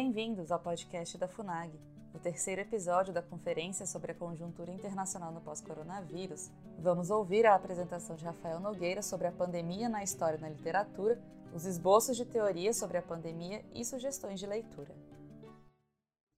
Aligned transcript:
Bem-vindos 0.00 0.52
ao 0.52 0.60
podcast 0.60 1.18
da 1.18 1.26
FUNAG, 1.26 1.72
o 2.14 2.20
terceiro 2.20 2.60
episódio 2.60 3.12
da 3.12 3.20
conferência 3.20 3.84
sobre 3.84 4.12
a 4.12 4.14
conjuntura 4.14 4.70
internacional 4.70 5.32
no 5.32 5.40
pós-coronavírus. 5.40 6.52
Vamos 6.78 7.10
ouvir 7.10 7.44
a 7.44 7.56
apresentação 7.56 8.14
de 8.14 8.24
Rafael 8.24 8.60
Nogueira 8.60 9.02
sobre 9.02 9.26
a 9.26 9.32
pandemia 9.32 9.88
na 9.88 10.04
história 10.04 10.38
e 10.38 10.40
na 10.40 10.50
literatura, 10.50 11.20
os 11.52 11.64
esboços 11.64 12.16
de 12.16 12.24
teoria 12.24 12.72
sobre 12.72 12.96
a 12.96 13.02
pandemia 13.02 13.64
e 13.74 13.84
sugestões 13.84 14.38
de 14.38 14.46
leitura. 14.46 14.94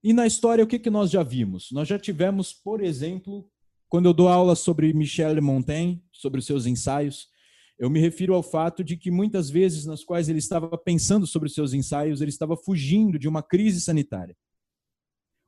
E 0.03 0.11
na 0.11 0.25
história, 0.25 0.63
o 0.63 0.67
que, 0.67 0.79
que 0.79 0.89
nós 0.89 1.11
já 1.11 1.21
vimos? 1.21 1.71
Nós 1.71 1.87
já 1.87 1.99
tivemos, 1.99 2.51
por 2.51 2.81
exemplo, 2.81 3.47
quando 3.87 4.07
eu 4.07 4.13
dou 4.13 4.27
aula 4.27 4.55
sobre 4.55 4.91
Michel 4.91 5.39
Montaigne, 5.39 6.03
sobre 6.11 6.39
os 6.39 6.47
seus 6.47 6.65
ensaios, 6.65 7.29
eu 7.81 7.89
me 7.89 7.99
refiro 7.99 8.35
ao 8.35 8.43
fato 8.43 8.83
de 8.83 8.95
que 8.95 9.09
muitas 9.09 9.49
vezes 9.49 9.87
nas 9.87 10.03
quais 10.03 10.29
ele 10.29 10.37
estava 10.37 10.77
pensando 10.77 11.25
sobre 11.25 11.47
os 11.47 11.55
seus 11.55 11.73
ensaios, 11.73 12.21
ele 12.21 12.29
estava 12.29 12.55
fugindo 12.55 13.17
de 13.17 13.27
uma 13.27 13.41
crise 13.41 13.81
sanitária. 13.81 14.37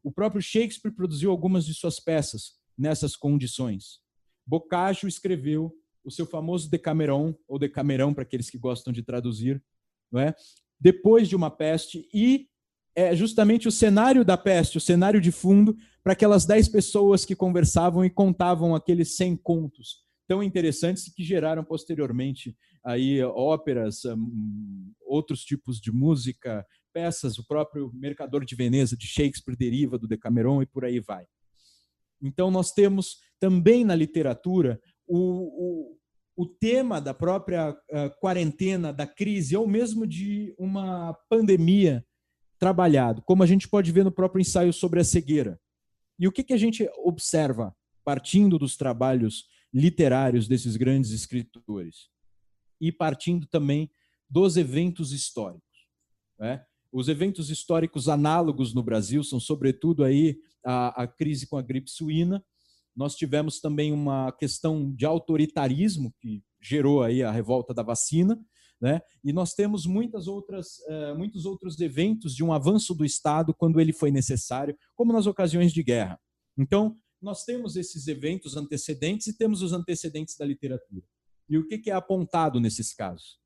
O 0.01 0.11
próprio 0.11 0.41
Shakespeare 0.41 0.95
produziu 0.95 1.29
algumas 1.29 1.63
de 1.63 1.75
suas 1.75 1.99
peças 1.99 2.53
nessas 2.75 3.15
condições. 3.15 3.99
Boccaccio 4.47 5.07
escreveu 5.07 5.71
o 6.03 6.09
seu 6.09 6.25
famoso 6.25 6.71
Decameron, 6.71 7.35
ou 7.47 7.59
Decamerão 7.59 8.11
para 8.15 8.23
aqueles 8.23 8.49
que 8.49 8.57
gostam 8.57 8.91
de 8.91 9.03
traduzir, 9.03 9.63
não 10.11 10.19
é? 10.19 10.33
depois 10.79 11.29
de 11.29 11.35
uma 11.35 11.51
peste, 11.51 12.09
e 12.11 12.47
é 12.95 13.15
justamente 13.15 13.67
o 13.67 13.71
cenário 13.71 14.25
da 14.25 14.35
peste, 14.35 14.79
o 14.79 14.81
cenário 14.81 15.21
de 15.21 15.31
fundo, 15.31 15.77
para 16.03 16.13
aquelas 16.13 16.47
dez 16.47 16.67
pessoas 16.67 17.25
que 17.25 17.35
conversavam 17.35 18.03
e 18.03 18.09
contavam 18.09 18.73
aqueles 18.73 19.15
cem 19.15 19.37
contos 19.37 20.03
tão 20.33 20.41
interessantes 20.41 21.13
que 21.13 21.23
geraram 21.23 21.63
posteriormente 21.63 22.57
aí 22.83 23.21
óperas, 23.21 24.03
um, 24.03 24.91
outros 25.05 25.43
tipos 25.45 25.79
de 25.79 25.91
música, 25.91 26.65
peças, 26.91 27.37
o 27.37 27.45
próprio 27.45 27.91
Mercador 27.93 28.43
de 28.43 28.55
Veneza 28.55 28.97
de 28.97 29.05
Shakespeare 29.05 29.55
deriva 29.55 29.95
do 29.95 30.07
Decameron 30.07 30.63
e 30.63 30.65
por 30.65 30.85
aí 30.85 30.99
vai. 30.99 31.27
Então 32.19 32.49
nós 32.49 32.71
temos 32.71 33.17
também 33.39 33.85
na 33.85 33.93
literatura 33.93 34.81
o, 35.05 35.19
o, 35.19 35.97
o 36.35 36.47
tema 36.47 36.99
da 36.99 37.13
própria 37.13 37.69
uh, 37.69 38.19
quarentena, 38.19 38.91
da 38.91 39.05
crise, 39.05 39.55
ou 39.55 39.67
mesmo 39.67 40.07
de 40.07 40.51
uma 40.57 41.13
pandemia 41.29 42.03
trabalhado, 42.57 43.21
como 43.21 43.43
a 43.43 43.45
gente 43.45 43.69
pode 43.69 43.91
ver 43.91 44.03
no 44.03 44.11
próprio 44.11 44.41
ensaio 44.41 44.73
sobre 44.73 44.99
a 44.99 45.03
cegueira. 45.03 45.59
E 46.17 46.27
o 46.27 46.31
que, 46.31 46.43
que 46.43 46.53
a 46.53 46.57
gente 46.57 46.89
observa 46.97 47.71
partindo 48.03 48.57
dos 48.57 48.75
trabalhos 48.75 49.45
literários 49.73 50.47
desses 50.47 50.75
grandes 50.75 51.11
escritores 51.11 52.09
e 52.79 52.91
partindo 52.91 53.47
também 53.47 53.89
dos 54.29 54.57
eventos 54.57 55.11
históricos. 55.11 55.63
Né? 56.39 56.63
Os 56.91 57.07
eventos 57.07 57.49
históricos 57.49 58.07
análogos 58.07 58.73
no 58.73 58.83
Brasil 58.83 59.23
são, 59.23 59.39
sobretudo, 59.39 60.03
aí 60.03 60.37
a, 60.65 61.03
a 61.03 61.07
crise 61.07 61.47
com 61.47 61.57
a 61.57 61.61
gripe 61.61 61.89
suína. 61.89 62.43
Nós 62.95 63.15
tivemos 63.15 63.59
também 63.59 63.91
uma 63.91 64.31
questão 64.31 64.93
de 64.93 65.05
autoritarismo 65.05 66.13
que 66.19 66.43
gerou 66.61 67.01
aí 67.01 67.23
a 67.23 67.31
revolta 67.31 67.73
da 67.73 67.81
vacina, 67.81 68.39
né? 68.79 69.01
E 69.23 69.31
nós 69.31 69.53
temos 69.53 69.85
muitas 69.85 70.27
outras, 70.27 70.79
uh, 70.89 71.17
muitos 71.17 71.45
outros 71.45 71.79
eventos 71.79 72.35
de 72.35 72.43
um 72.43 72.51
avanço 72.51 72.93
do 72.93 73.05
Estado 73.05 73.53
quando 73.53 73.79
ele 73.79 73.93
foi 73.93 74.11
necessário, 74.11 74.77
como 74.93 75.13
nas 75.13 75.25
ocasiões 75.25 75.71
de 75.71 75.81
guerra. 75.81 76.19
Então, 76.57 76.97
nós 77.23 77.45
temos 77.45 77.75
esses 77.75 78.07
eventos 78.07 78.57
antecedentes 78.57 79.27
e 79.27 79.37
temos 79.37 79.61
os 79.61 79.71
antecedentes 79.71 80.35
da 80.37 80.45
literatura. 80.45 81.05
E 81.49 81.57
o 81.57 81.65
que 81.67 81.89
é 81.89 81.93
apontado 81.93 82.59
nesses 82.59 82.93
casos? 82.93 83.39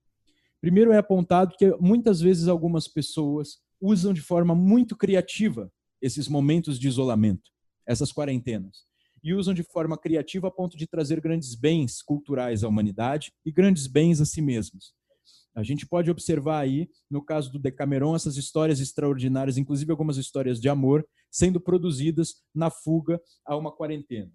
Primeiro 0.59 0.91
é 0.91 0.97
apontado 0.97 1.55
que 1.57 1.69
muitas 1.79 2.19
vezes 2.19 2.47
algumas 2.47 2.87
pessoas 2.87 3.59
usam 3.79 4.13
de 4.13 4.21
forma 4.21 4.55
muito 4.55 4.95
criativa 4.95 5.71
esses 6.01 6.27
momentos 6.27 6.79
de 6.79 6.87
isolamento, 6.87 7.51
essas 7.85 8.11
quarentenas, 8.11 8.85
e 9.23 9.33
usam 9.33 9.53
de 9.53 9.63
forma 9.63 9.97
criativa 9.97 10.47
a 10.47 10.51
ponto 10.51 10.75
de 10.75 10.87
trazer 10.87 11.21
grandes 11.21 11.53
bens 11.53 12.01
culturais 12.01 12.63
à 12.63 12.67
humanidade 12.67 13.31
e 13.45 13.51
grandes 13.51 13.85
bens 13.85 14.19
a 14.19 14.25
si 14.25 14.41
mesmos. 14.41 14.93
A 15.57 15.63
gente 15.63 15.87
pode 15.87 16.11
observar 16.11 16.59
aí, 16.59 16.87
no 17.09 17.19
caso 17.19 17.51
do 17.51 17.57
Decameron, 17.57 18.15
essas 18.15 18.37
histórias 18.37 18.79
extraordinárias, 18.79 19.57
inclusive 19.57 19.89
algumas 19.89 20.17
histórias 20.17 20.61
de 20.61 20.69
amor, 20.69 21.03
sendo 21.31 21.59
produzidas 21.59 22.35
na 22.53 22.69
fuga 22.69 23.19
a 23.43 23.57
uma 23.57 23.71
quarentena, 23.71 24.31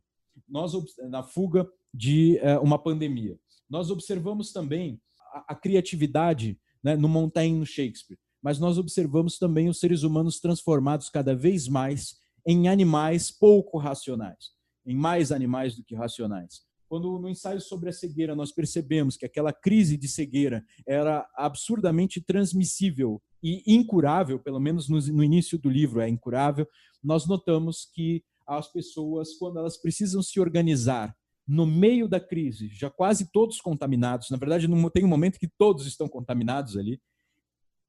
nós 0.48 0.72
na 1.08 1.22
fuga 1.22 1.70
de 1.94 2.40
uh, 2.42 2.60
uma 2.60 2.76
pandemia. 2.76 3.38
Nós 3.70 3.88
observamos 3.88 4.52
também 4.52 5.00
a, 5.32 5.52
a 5.52 5.54
criatividade 5.54 6.58
né, 6.82 6.96
no 6.96 7.08
Montaigne, 7.08 7.56
no 7.56 7.66
Shakespeare, 7.66 8.18
mas 8.42 8.58
nós 8.58 8.76
observamos 8.76 9.38
também 9.38 9.68
os 9.68 9.78
seres 9.78 10.02
humanos 10.02 10.40
transformados 10.40 11.08
cada 11.08 11.36
vez 11.36 11.68
mais 11.68 12.16
em 12.44 12.66
animais 12.66 13.30
pouco 13.30 13.78
racionais, 13.78 14.50
em 14.84 14.96
mais 14.96 15.30
animais 15.30 15.76
do 15.76 15.84
que 15.84 15.94
racionais. 15.94 16.62
Quando 16.92 17.18
no 17.18 17.26
ensaio 17.26 17.58
sobre 17.58 17.88
a 17.88 17.92
cegueira 17.92 18.36
nós 18.36 18.52
percebemos 18.52 19.16
que 19.16 19.24
aquela 19.24 19.50
crise 19.50 19.96
de 19.96 20.06
cegueira 20.06 20.62
era 20.86 21.26
absurdamente 21.34 22.20
transmissível 22.20 23.18
e 23.42 23.62
incurável, 23.66 24.38
pelo 24.38 24.60
menos 24.60 24.90
no, 24.90 24.98
no 24.98 25.24
início 25.24 25.58
do 25.58 25.70
livro 25.70 26.02
é 26.02 26.08
incurável, 26.10 26.68
nós 27.02 27.26
notamos 27.26 27.88
que 27.94 28.22
as 28.46 28.70
pessoas, 28.70 29.32
quando 29.38 29.58
elas 29.58 29.78
precisam 29.78 30.22
se 30.22 30.38
organizar 30.38 31.16
no 31.48 31.64
meio 31.64 32.06
da 32.06 32.20
crise, 32.20 32.68
já 32.68 32.90
quase 32.90 33.32
todos 33.32 33.58
contaminados, 33.58 34.28
na 34.28 34.36
verdade, 34.36 34.68
tem 34.92 35.04
um 35.06 35.08
momento 35.08 35.38
que 35.38 35.48
todos 35.48 35.86
estão 35.86 36.06
contaminados 36.06 36.76
ali, 36.76 37.00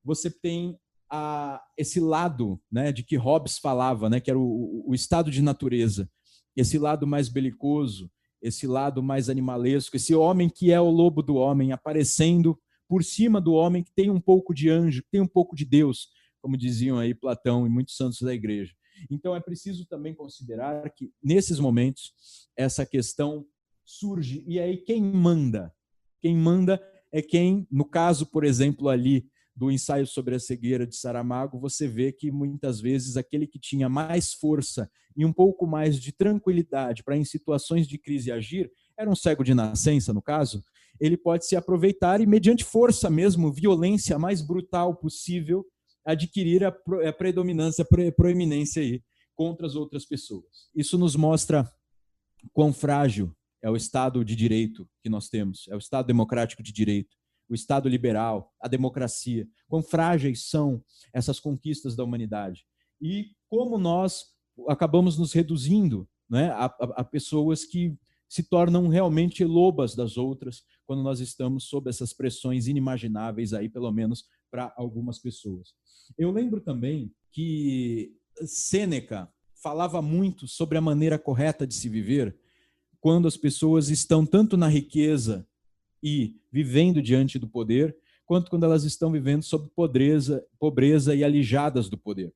você 0.02 0.32
tem 0.32 0.80
a, 1.12 1.62
esse 1.78 2.00
lado 2.00 2.58
né, 2.72 2.94
de 2.94 3.04
que 3.04 3.18
Hobbes 3.18 3.58
falava, 3.58 4.10
né, 4.10 4.22
que 4.22 4.30
era 4.30 4.40
o, 4.40 4.86
o 4.88 4.96
estado 4.96 5.30
de 5.30 5.42
natureza, 5.42 6.10
esse 6.56 6.78
lado 6.78 7.06
mais 7.06 7.28
belicoso, 7.28 8.10
esse 8.44 8.68
lado 8.68 9.02
mais 9.02 9.30
animalesco, 9.30 9.96
esse 9.96 10.14
homem 10.14 10.50
que 10.50 10.70
é 10.70 10.80
o 10.80 10.90
lobo 10.90 11.24
do 11.24 11.36
homem 11.36 11.72
aparecendo 11.72 12.60
por 12.88 13.02
cima 13.02 13.40
do 13.40 13.54
homem 13.54 13.82
que 13.82 13.92
tem 13.94 14.10
um 14.10 14.20
pouco 14.20 14.54
de 14.54 14.70
anjo, 14.70 15.02
que 15.02 15.10
tem 15.10 15.22
um 15.22 15.28
pouco 15.28 15.56
de 15.56 15.64
Deus, 15.64 16.10
como 16.42 16.58
diziam 16.58 17.00
aí 17.00 17.16
Platão 17.16 17.66
e 17.66 17.70
muitos 17.70 17.96
santos 17.96 18.22
da 18.22 18.34
igreja. 18.34 18.74
Então 19.10 19.34
é 19.34 19.40
preciso 19.40 19.86
também 19.86 20.14
considerar 20.14 20.88
que 20.92 21.10
nesses 21.24 21.58
momentos 21.58 22.14
essa 22.56 22.86
questão 22.86 23.48
surge 23.86 24.44
e 24.46 24.60
aí 24.60 24.78
quem 24.78 25.02
manda? 25.02 25.74
Quem 26.22 26.36
manda 26.36 26.82
é 27.12 27.22
quem, 27.22 27.66
no 27.72 27.86
caso, 27.86 28.26
por 28.26 28.44
exemplo, 28.44 28.90
ali 28.90 29.26
do 29.56 29.72
ensaio 29.72 30.08
sobre 30.08 30.36
a 30.36 30.40
cegueira 30.40 30.86
de 30.86 30.96
Saramago, 30.96 31.60
você 31.60 31.88
vê 31.88 32.12
que 32.12 32.32
muitas 32.32 32.82
vezes 32.82 33.18
aquele 33.18 33.46
que 33.46 33.60
tinha 33.60 33.88
mais 33.88 34.34
força 34.34 34.90
e 35.16 35.26
um 35.26 35.32
pouco 35.32 35.68
mais 35.68 36.00
de 36.00 36.12
tranquilidade 36.12 37.04
para 37.04 37.16
em 37.16 37.24
situações 37.24 37.88
de 37.88 37.98
crise 38.00 38.32
agir, 38.32 38.72
era 38.98 39.10
um 39.10 39.16
cego 39.16 39.44
de 39.44 39.54
nascença, 39.54 40.12
no 40.12 40.22
caso, 40.22 40.64
ele 41.00 41.18
pode 41.18 41.46
se 41.46 41.56
aproveitar 41.56 42.22
e, 42.22 42.26
mediante 42.26 42.64
força 42.64 43.10
mesmo, 43.10 43.52
violência 43.52 44.18
mais 44.18 44.42
brutal 44.42 44.96
possível, 44.96 45.66
adquirir 46.06 46.64
a 46.64 46.72
predominância, 47.14 47.84
a 47.84 48.12
proeminência 48.12 48.82
aí 48.82 49.02
contra 49.36 49.66
as 49.66 49.76
outras 49.76 50.06
pessoas. 50.06 50.70
Isso 50.76 50.98
nos 50.98 51.16
mostra 51.16 51.70
quão 52.52 52.74
frágil 52.74 53.36
é 53.62 53.70
o 53.70 53.76
Estado 53.76 54.24
de 54.26 54.36
direito 54.36 54.88
que 55.02 55.10
nós 55.10 55.30
temos, 55.30 55.68
é 55.70 55.76
o 55.76 55.80
Estado 55.80 56.06
democrático 56.06 56.62
de 56.62 56.72
direito 56.72 57.16
o 57.50 57.54
Estado 57.54 57.90
liberal, 57.90 58.52
a 58.60 58.68
democracia, 58.68 59.48
quão 59.68 59.84
frágeis 59.84 60.50
são 60.50 60.84
essas 61.14 61.40
conquistas 61.40 61.96
da 61.96 62.04
humanidade. 62.04 62.66
E 63.02 63.32
como 63.50 63.78
nós 63.78 64.26
acabamos 64.68 65.18
nos 65.18 65.34
reduzindo 65.34 66.08
né, 66.30 66.50
a, 66.52 66.66
a, 66.66 66.84
a 66.98 67.04
pessoas 67.04 67.66
que 67.66 67.98
se 68.30 68.44
tornam 68.44 68.88
realmente 68.88 69.44
lobas 69.44 69.94
das 69.96 70.18
outras 70.18 70.64
quando 70.88 71.04
nós 71.04 71.20
estamos 71.20 71.66
sob 71.66 71.90
essas 71.90 72.14
pressões 72.14 72.68
inimagináveis 72.68 73.54
aí, 73.54 73.70
pelo 73.70 73.92
menos 73.92 74.26
para 74.50 74.74
algumas 74.76 75.20
pessoas. 75.20 75.74
Eu 76.18 76.32
lembro 76.32 76.60
também 76.60 77.12
que 77.32 78.16
Sêneca 78.46 79.32
falava 79.62 80.02
muito 80.02 80.48
sobre 80.48 80.78
a 80.78 80.82
maneira 80.82 81.20
correta 81.20 81.66
de 81.68 81.74
se 81.74 81.88
viver 81.88 82.36
quando 83.00 83.28
as 83.28 83.38
pessoas 83.38 83.90
estão 83.90 84.26
tanto 84.26 84.58
na 84.58 84.68
riqueza 84.68 85.48
e 86.04 86.36
vivendo 86.52 87.02
diante 87.02 87.40
do 87.40 87.48
poder, 87.48 87.96
quanto 88.26 88.50
quando 88.50 88.66
elas 88.66 88.84
estão 88.84 89.12
vivendo 89.12 89.44
sob 89.44 89.70
pobreza, 89.76 90.46
pobreza 90.60 91.16
e 91.16 91.24
alijadas 91.24 91.90
do 91.90 91.98
poder. 91.98 92.34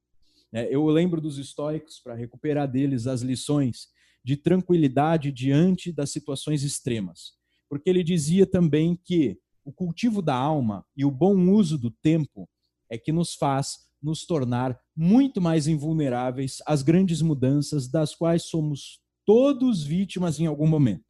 É, 0.53 0.73
eu 0.73 0.85
lembro 0.87 1.19
dos 1.19 1.37
estoicos, 1.37 1.99
para 1.99 2.15
recuperar 2.15 2.71
deles 2.71 3.05
as 3.05 3.21
lições 3.21 3.89
de 4.23 4.37
tranquilidade 4.37 5.31
diante 5.31 5.91
das 5.91 6.09
situações 6.11 6.63
extremas. 6.63 7.33
Porque 7.69 7.89
ele 7.89 8.03
dizia 8.03 8.45
também 8.45 8.97
que 9.03 9.37
o 9.65 9.71
cultivo 9.71 10.21
da 10.21 10.35
alma 10.35 10.85
e 10.95 11.03
o 11.03 11.11
bom 11.11 11.35
uso 11.51 11.77
do 11.77 11.91
tempo 11.91 12.47
é 12.89 12.97
que 12.97 13.11
nos 13.11 13.35
faz 13.35 13.87
nos 14.01 14.25
tornar 14.25 14.79
muito 14.95 15.41
mais 15.41 15.67
invulneráveis 15.67 16.61
às 16.65 16.81
grandes 16.81 17.21
mudanças 17.21 17.89
das 17.89 18.15
quais 18.15 18.43
somos 18.43 19.01
todos 19.25 19.83
vítimas 19.83 20.39
em 20.39 20.45
algum 20.45 20.67
momento. 20.67 21.06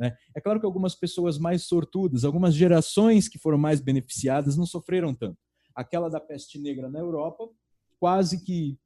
Né? 0.00 0.16
É 0.34 0.40
claro 0.40 0.58
que 0.58 0.64
algumas 0.64 0.94
pessoas 0.94 1.38
mais 1.38 1.64
sortudas, 1.64 2.24
algumas 2.24 2.54
gerações 2.54 3.28
que 3.28 3.38
foram 3.38 3.58
mais 3.58 3.82
beneficiadas, 3.82 4.56
não 4.56 4.64
sofreram 4.64 5.14
tanto. 5.14 5.36
Aquela 5.74 6.08
da 6.08 6.18
peste 6.18 6.58
negra 6.58 6.88
na 6.88 6.98
Europa 6.98 7.46
quase 8.00 8.42
que 8.42 8.78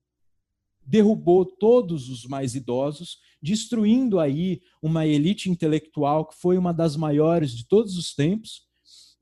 derrubou 0.84 1.46
todos 1.46 2.10
os 2.10 2.26
mais 2.26 2.56
idosos, 2.56 3.18
destruindo 3.40 4.18
aí 4.18 4.60
uma 4.82 5.06
elite 5.06 5.48
intelectual 5.48 6.26
que 6.26 6.34
foi 6.36 6.58
uma 6.58 6.74
das 6.74 6.96
maiores 6.96 7.52
de 7.52 7.66
todos 7.66 7.96
os 7.96 8.12
tempos 8.12 8.62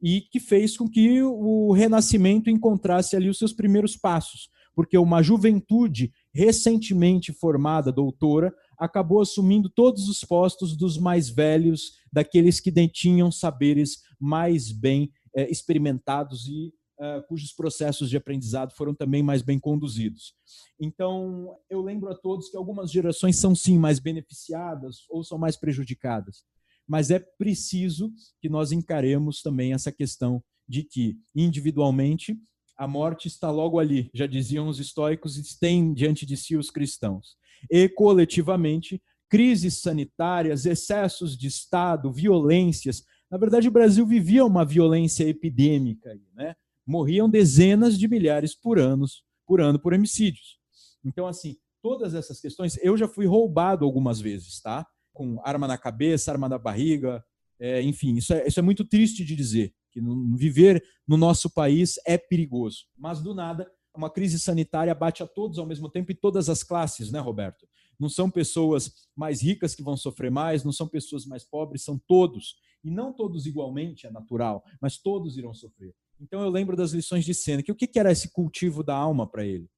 e 0.03 0.23
que 0.23 0.41
fez 0.41 0.77
com 0.77 0.89
que 0.89 1.23
o 1.23 1.73
Renascimento 1.73 2.51
encontrasse 2.51 3.15
ali 3.15 3.29
os 3.29 3.39
seus 3.39 3.53
primeiros 3.53 3.97
passos, 3.97 4.49
porque 4.75 4.99
uma 4.99 5.23
juventude 5.23 6.11
recentemente 6.35 7.33
formada, 7.33 7.93
doutora, 7.93 8.53
acabou 8.83 9.21
assumindo 9.21 9.71
todos 9.71 10.09
os 10.09 10.25
postos 10.25 10.77
dos 10.77 10.99
mais 10.99 11.31
velhos, 11.31 11.93
daqueles 12.13 12.59
que 12.59 12.71
detinham 12.71 13.31
saberes 13.31 13.99
mais 14.19 14.73
bem 14.73 15.13
é, 15.37 15.49
experimentados 15.49 16.49
e 16.49 16.75
uh, 16.99 17.25
cujos 17.29 17.53
processos 17.53 18.11
de 18.11 18.17
aprendizado 18.17 18.73
foram 18.73 18.93
também 18.93 19.23
mais 19.23 19.41
bem 19.41 19.59
conduzidos. 19.61 20.35
Então, 20.81 21.57
eu 21.71 21.81
lembro 21.81 22.11
a 22.11 22.15
todos 22.15 22.49
que 22.49 22.57
algumas 22.57 22.91
gerações 22.91 23.37
são 23.37 23.55
sim 23.55 23.79
mais 23.79 24.01
beneficiadas 24.01 25.07
ou 25.09 25.23
são 25.23 25.39
mais 25.39 25.57
prejudicadas, 25.57 26.43
mas 26.87 27.13
é 27.13 27.21
preciso 27.21 28.13
que 28.41 28.49
nós 28.49 28.73
encaremos 28.73 29.43
também 29.43 29.73
essa 29.73 29.93
questão 29.93 30.43
de 30.69 30.83
que, 30.83 31.17
individualmente, 31.37 32.37
a 32.77 32.89
morte 32.89 33.29
está 33.29 33.49
logo 33.49 33.79
ali, 33.79 34.11
já 34.13 34.27
diziam 34.27 34.67
os 34.67 34.81
estoicos, 34.81 35.37
e 35.37 35.59
tem 35.61 35.95
diante 35.95 36.27
de 36.27 36.37
si 36.37 36.57
os 36.57 36.69
cristãos. 36.69 37.37
E, 37.71 37.89
coletivamente, 37.89 39.03
crises 39.29 39.81
sanitárias, 39.81 40.67
excessos 40.67 41.37
de 41.37 41.47
Estado, 41.47 42.13
violências. 42.13 43.05
Na 43.31 43.39
verdade, 43.39 43.69
o 43.69 43.73
Brasil 43.73 44.07
vivia 44.07 44.45
uma 44.45 44.65
violência 44.65 45.25
epidêmica. 45.25 46.19
Né? 46.35 46.55
morriam 46.87 47.29
dezenas 47.29 47.99
de 47.99 48.09
milhares 48.09 48.55
por 48.55 48.79
anos, 48.79 49.25
por 49.47 49.61
ano 49.61 49.79
por 49.79 49.95
homicídios. 49.95 50.59
Então, 51.05 51.27
assim, 51.27 51.57
todas 51.81 52.15
essas 52.15 52.41
questões, 52.41 52.79
eu 52.83 52.97
já 52.97 53.09
fui 53.09 53.27
roubado 53.27 53.85
algumas 53.85 54.21
vezes, 54.21 54.61
tá? 54.61 54.87
Com 55.13 55.41
arma 55.45 55.67
na 55.67 55.79
cabeça, 55.79 56.31
arma 56.31 56.49
na 56.49 56.59
barriga, 56.59 57.25
é, 57.59 57.83
enfim, 57.83 58.17
isso 58.17 58.33
é, 58.33 58.47
isso 58.47 58.59
é 58.59 58.63
muito 58.63 58.85
triste 58.85 59.25
de 59.25 59.37
dizer, 59.37 59.73
que 59.91 60.01
viver 60.35 60.83
no 61.07 61.17
nosso 61.17 61.51
país 61.51 61.99
é 62.07 62.17
perigoso. 62.17 62.87
Mas, 62.97 63.21
do 63.21 63.35
nada, 63.35 63.71
uma 63.95 64.11
crise 64.11 64.39
sanitária 64.39 64.95
bate 64.95 65.23
a 65.23 65.27
todos 65.27 65.59
ao 65.59 65.67
mesmo 65.67 65.89
tempo 65.89 66.11
e 66.13 66.15
todas 66.15 66.49
as 66.49 66.63
classes, 66.63 67.11
né, 67.11 67.19
Roberto? 67.19 67.67
Não 67.99 68.09
são 68.09 68.31
pessoas 68.31 68.93
mais 69.15 69.43
ricas 69.43 69.75
que 69.75 69.83
vão 69.83 69.97
sofrer 69.97 70.31
mais, 70.31 70.65
não 70.65 70.73
são 70.73 70.89
pessoas 70.89 71.27
mais 71.27 71.45
pobres, 71.45 71.85
são 71.85 72.01
todos. 72.07 72.57
E 72.83 72.91
não 72.91 73.13
todos 73.13 73.47
igualmente, 73.47 74.07
é 74.07 74.11
natural, 74.11 74.65
mas 74.81 74.99
todos 74.99 75.37
irão 75.37 75.55
sofrer. 75.55 75.95
Então 76.21 76.41
eu 76.43 76.51
lembro 76.51 76.77
das 76.77 76.93
lições 76.93 77.25
de 77.25 77.35
Sêneca. 77.35 77.73
O 77.73 77.77
que 77.77 77.99
era 77.99 78.11
esse 78.11 78.33
cultivo 78.33 78.83
da 78.83 78.95
alma 78.95 79.27
para 79.27 79.45
ele? 79.45 79.69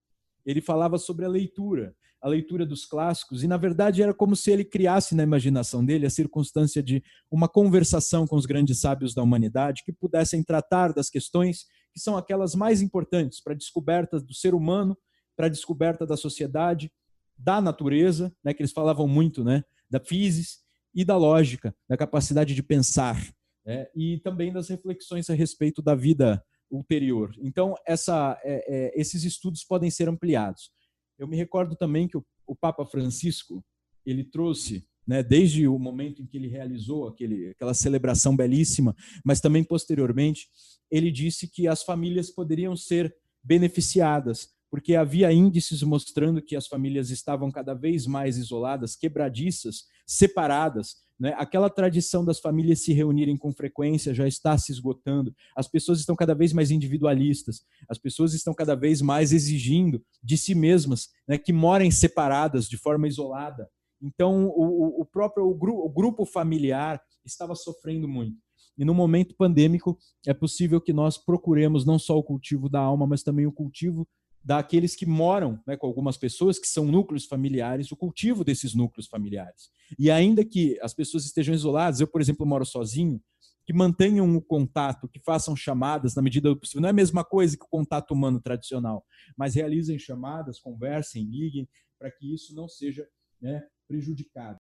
Ele 0.45 0.61
falava 0.61 0.99
sobre 0.99 1.25
a 1.25 1.29
leitura, 1.29 1.95
a 2.21 2.29
leitura 2.29 2.65
dos 2.65 2.87
clássicos, 2.87 3.43
e 3.43 3.47
na 3.49 3.57
verdade 3.57 4.03
era 4.03 4.15
como 4.15 4.35
se 4.35 4.51
ele 4.51 4.65
criasse 4.65 5.15
na 5.15 5.23
imaginação 5.23 5.85
dele 5.85 6.07
a 6.07 6.11
circunstância 6.11 6.83
de 6.83 7.03
uma 7.31 7.49
conversação 7.49 8.27
com 8.27 8.37
os 8.37 8.47
grandes 8.47 8.81
sábios 8.81 9.15
da 9.15 9.23
humanidade 9.23 9.83
que 9.85 9.93
pudessem 9.93 10.43
tratar 10.43 10.93
das 10.93 11.11
questões 11.11 11.67
que 11.95 12.01
são 12.01 12.17
aquelas 12.17 12.57
mais 12.57 12.83
importantes 12.83 13.41
para 13.41 13.53
a 13.53 13.57
descoberta 13.57 14.21
do 14.21 14.35
ser 14.35 14.53
humano, 14.53 14.99
para 15.37 15.47
a 15.47 15.49
descoberta 15.49 16.05
da 16.05 16.17
sociedade, 16.17 16.93
da 17.39 17.61
natureza, 17.61 18.35
né, 18.43 18.53
que 18.53 18.61
eles 18.61 18.73
falavam 18.73 19.07
muito, 19.07 19.45
né, 19.45 19.65
da 19.89 20.01
física 20.01 20.63
e 20.93 21.05
da 21.05 21.17
lógica, 21.17 21.75
da 21.89 21.97
capacidade 21.97 22.55
de 22.55 22.63
pensar 22.63 23.17
é, 23.65 23.91
e 23.95 24.19
também 24.19 24.53
das 24.53 24.69
reflexões 24.69 25.31
a 25.31 25.35
respeito 25.35 25.81
da 25.81 25.95
vida 25.95 26.45
ulterior. 26.71 27.33
Então, 27.39 27.75
essa, 27.87 28.39
é, 28.45 28.65
é, 28.67 29.01
esses 29.01 29.25
estudos 29.25 29.65
podem 29.65 29.91
ser 29.91 30.09
ampliados. 30.09 30.71
Eu 31.17 31.29
me 31.29 31.37
recordo 31.37 31.77
também 31.77 32.09
que 32.09 32.17
o, 32.17 32.27
o 32.47 32.57
Papa 32.57 32.85
Francisco 32.85 33.65
ele 34.05 34.25
trouxe, 34.25 34.87
né, 35.07 35.23
desde 35.23 35.67
o 35.69 35.79
momento 35.79 36.23
em 36.23 36.27
que 36.27 36.37
ele 36.37 36.49
realizou 36.49 37.09
aquele, 37.09 37.51
aquela 37.51 37.75
celebração 37.75 38.37
belíssima, 38.37 38.95
mas 39.25 39.41
também 39.41 39.63
posteriormente, 39.63 40.49
ele 40.91 41.11
disse 41.11 41.49
que 41.49 41.67
as 41.69 41.83
famílias 41.83 42.31
poderiam 42.31 42.77
ser 42.77 43.15
beneficiadas, 43.43 44.51
porque 44.71 44.95
havia 44.95 45.33
índices 45.33 45.83
mostrando 45.83 46.43
que 46.43 46.57
as 46.57 46.67
famílias 46.67 47.11
estavam 47.11 47.51
cada 47.51 47.75
vez 47.75 48.07
mais 48.07 48.39
isoladas, 48.39 48.97
quebradiças, 48.97 49.85
separadas, 50.07 51.05
né? 51.19 51.33
Aquela 51.39 51.71
tradição 51.71 52.25
das 52.25 52.41
famílias 52.41 52.81
se 52.81 52.93
reunirem 52.93 53.37
com 53.37 53.53
frequência 53.53 54.13
já 54.13 54.27
está 54.27 54.59
se 54.59 54.73
esgotando. 54.73 55.35
As 55.57 55.69
pessoas 55.69 56.01
estão 56.01 56.17
cada 56.17 56.35
vez 56.35 56.53
mais 56.53 56.71
individualistas. 56.71 57.65
As 57.89 57.99
pessoas 57.99 58.35
estão 58.35 58.53
cada 58.53 58.75
vez 58.75 59.01
mais 59.01 59.33
exigindo 59.33 60.05
de 60.23 60.37
si 60.37 60.55
mesmas 60.55 61.11
né, 61.27 61.39
que 61.39 61.53
morem 61.53 61.91
separadas, 61.91 62.69
de 62.69 62.77
forma 62.77 63.07
isolada. 63.07 63.69
Então, 64.05 64.49
o, 64.49 65.01
o 65.01 65.05
próprio 65.07 65.49
o, 65.49 65.55
gru, 65.55 65.79
o 65.79 65.89
grupo 65.89 66.27
familiar 66.27 67.01
estava 67.25 67.55
sofrendo 67.55 68.07
muito. 68.07 68.37
E 68.77 68.85
no 68.85 68.93
momento 68.93 69.35
pandêmico, 69.35 69.99
é 70.27 70.35
possível 70.35 70.81
que 70.81 70.93
nós 70.93 71.17
procuremos 71.17 71.87
não 71.87 71.99
só 71.99 72.19
o 72.19 72.23
cultivo 72.23 72.69
da 72.69 72.81
alma, 72.81 73.07
mas 73.07 73.23
também 73.23 73.47
o 73.47 73.53
cultivo 73.53 74.07
daqueles 74.45 74.95
que 74.95 75.07
moram 75.07 75.59
né, 75.67 75.75
com 75.75 75.87
algumas 75.87 76.19
pessoas, 76.19 76.59
que 76.59 76.67
são 76.67 76.85
núcleos 76.85 77.25
familiares, 77.25 77.91
o 77.91 77.97
cultivo 77.97 78.45
desses 78.45 78.75
núcleos 78.75 79.07
familiares. 79.07 79.71
E 79.99 80.11
ainda 80.11 80.45
que 80.45 80.79
as 80.83 80.93
pessoas 80.93 81.25
estejam 81.25 81.55
isoladas, 81.55 82.01
eu, 82.01 82.07
por 82.07 82.21
exemplo, 82.21 82.45
moro 82.45 82.67
sozinho, 82.67 83.23
que 83.67 83.73
mantenham 83.73 84.37
o 84.37 84.43
contato, 84.43 85.09
que 85.09 85.19
façam 85.21 85.57
chamadas 85.57 86.15
na 86.15 86.21
medida 86.21 86.51
do 86.51 86.61
possível. 86.61 86.83
Não 86.83 86.89
é 86.89 86.91
a 86.91 86.95
mesma 86.95 87.25
coisa 87.25 87.57
que 87.57 87.65
o 87.65 87.69
contato 87.69 88.13
humano 88.13 88.39
tradicional, 88.39 89.03
mas 89.39 89.55
realizem 89.55 89.99
chamadas, 89.99 90.61
conversem, 90.61 91.25
liguem, 91.25 91.67
para 91.99 92.11
que 92.11 92.35
isso 92.35 92.55
não 92.55 92.69
seja 92.69 93.09
né, 93.41 93.63
prejudicado. 93.87 94.59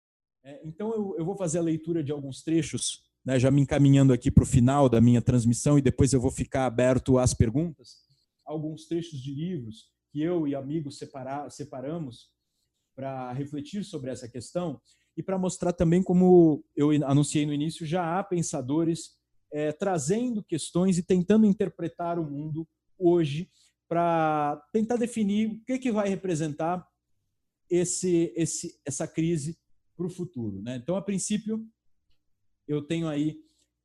É, 0.44 0.60
então, 0.64 0.92
eu, 0.92 1.16
eu, 1.18 1.24
vou 1.24 1.36
fazer 1.36 1.58
a 1.58 1.62
leitura 1.62 2.02
de 2.02 2.12
alguns 2.12 2.42
trechos, 2.42 3.02
né, 3.24 3.38
já 3.38 3.50
me 3.50 3.60
encaminhando 3.60 4.12
aqui 4.12 4.30
para 4.30 4.44
o 4.44 4.46
final 4.46 4.88
da 4.88 5.00
minha 5.00 5.20
transmissão, 5.20 5.78
e 5.78 5.82
depois 5.82 6.12
eu 6.12 6.20
vou 6.20 6.30
ficar 6.30 6.66
aberto 6.66 7.18
às 7.18 7.34
perguntas 7.34 8.06
alguns 8.46 8.86
trechos 8.86 9.20
de 9.20 9.34
livros 9.34 9.90
que 10.10 10.22
eu 10.22 10.46
e 10.46 10.54
amigos 10.54 10.96
separa, 10.96 11.50
separamos 11.50 12.30
para 12.94 13.32
refletir 13.32 13.84
sobre 13.84 14.10
essa 14.10 14.28
questão 14.28 14.80
e 15.16 15.22
para 15.22 15.36
mostrar 15.36 15.72
também 15.72 16.02
como 16.02 16.64
eu 16.74 16.90
anunciei 17.04 17.44
no 17.44 17.52
início, 17.52 17.84
já 17.84 18.18
há 18.18 18.22
pensadores 18.22 19.16
é, 19.52 19.72
trazendo 19.72 20.42
questões 20.42 20.96
e 20.96 21.02
tentando 21.02 21.46
interpretar 21.46 22.18
o 22.18 22.30
mundo 22.30 22.66
hoje 22.98 23.50
para 23.88 24.62
tentar 24.72 24.96
definir 24.96 25.48
o 25.48 25.64
que, 25.64 25.78
que 25.78 25.92
vai 25.92 26.08
representar 26.08 26.86
esse, 27.70 28.32
esse, 28.36 28.78
essa 28.84 29.06
crise 29.06 29.58
para 29.96 30.06
o 30.06 30.10
futuro. 30.10 30.62
Né? 30.62 30.76
Então, 30.76 30.96
a 30.96 31.02
princípio, 31.02 31.66
eu 32.68 32.82
tenho 32.82 33.08
aí 33.08 33.38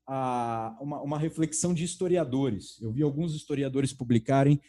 a, 0.07 0.77
uma, 0.81 1.01
uma 1.01 1.19
reflexão 1.19 1.73
de 1.73 1.83
historiadores. 1.83 2.79
Eu 2.81 2.91
vi 2.91 3.01
alguns 3.03 3.33
historiadores 3.35 3.93
publicarem 3.93 4.59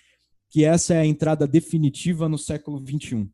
que 0.51 0.65
essa 0.65 0.95
é 0.95 1.01
a 1.01 1.07
entrada 1.07 1.47
definitiva 1.47 2.29
no 2.29 2.39
século 2.39 2.79
XXI. 2.79 3.29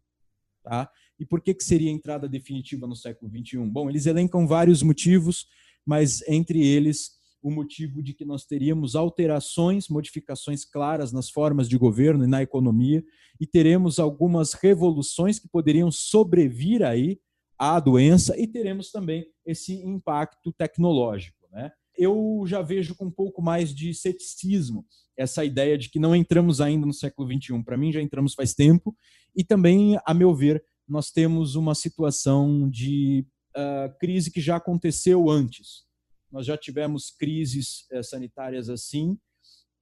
Tá? 0.63 0.91
E 1.19 1.27
por 1.27 1.41
que, 1.41 1.53
que 1.53 1.65
seria 1.65 1.91
a 1.91 1.95
entrada 1.95 2.29
definitiva 2.29 2.87
no 2.87 2.95
século 2.95 3.31
XXI? 3.31 3.59
Bom, 3.67 3.91
eles 3.91 4.07
elencam 4.07 4.47
vários 4.47 4.83
motivos, 4.83 5.47
mas 5.85 6.23
entre 6.29 6.65
eles 6.65 7.18
o 7.43 7.51
motivo 7.51 8.03
de 8.03 8.13
que 8.13 8.25
nós 8.25 8.45
teríamos 8.45 8.97
alterações, 8.97 9.89
modificações 9.89 10.65
claras 10.65 11.13
nas 11.13 11.31
formas 11.31 11.69
de 11.69 11.79
governo 11.79 12.25
e 12.25 12.29
na 12.29 12.43
economia, 12.43 13.05
e 13.41 13.47
teremos 13.47 13.99
algumas 13.99 14.53
revoluções 14.53 15.39
que 15.39 15.49
poderiam 15.49 15.91
sobrevir 15.91 16.83
aí 16.83 17.21
à 17.57 17.79
doença, 17.81 18.39
e 18.39 18.47
teremos 18.47 18.91
também 18.91 19.27
esse 19.45 19.75
impacto 19.75 20.53
tecnológico. 20.53 21.39
Né? 21.51 21.73
eu 21.99 22.45
já 22.47 22.63
vejo 22.63 22.95
com 22.95 23.07
um 23.07 23.11
pouco 23.11 23.43
mais 23.43 23.75
de 23.75 23.93
ceticismo 23.93 24.87
essa 25.17 25.45
ideia 25.45 25.77
de 25.77 25.91
que 25.91 25.99
não 25.99 26.15
entramos 26.15 26.61
ainda 26.61 26.87
no 26.87 26.95
século 26.95 27.29
XXI. 27.29 27.61
Para 27.65 27.77
mim, 27.77 27.91
já 27.91 28.01
entramos 28.01 28.35
faz 28.35 28.55
tempo. 28.55 28.97
E 29.35 29.43
também, 29.43 29.99
a 30.07 30.15
meu 30.15 30.33
ver, 30.33 30.63
nós 30.87 31.11
temos 31.11 31.57
uma 31.57 31.75
situação 31.75 32.71
de 32.71 33.27
uh, 33.57 33.99
crise 33.99 34.31
que 34.31 34.41
já 34.41 34.57
aconteceu 34.57 35.29
antes. 35.29 35.88
Nós 36.31 36.47
já 36.47 36.57
tivemos 36.57 37.11
crises 37.11 37.87
uh, 37.93 38.03
sanitárias 38.03 38.69
assim, 38.69 39.19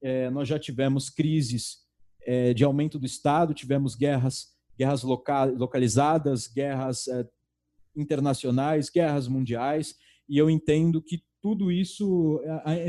uh, 0.03 0.31
nós 0.33 0.49
já 0.49 0.59
tivemos 0.59 1.11
crises 1.11 1.85
eh, 2.27 2.53
de 2.53 2.65
aumento 2.65 2.99
do 2.99 3.07
Estado, 3.07 3.55
tivemos 3.55 3.95
guerras, 3.95 4.49
guerras 4.77 5.05
loca 5.05 5.45
localizadas, 5.45 6.49
guerras 6.49 7.05
internacionais, 7.95 8.91
guerras 8.91 9.29
mundiais, 9.29 9.95
e 10.29 10.37
eu 10.37 10.51
entendo 10.51 11.01
que 11.01 11.23
tudo 11.41 11.71
isso, 11.71 12.41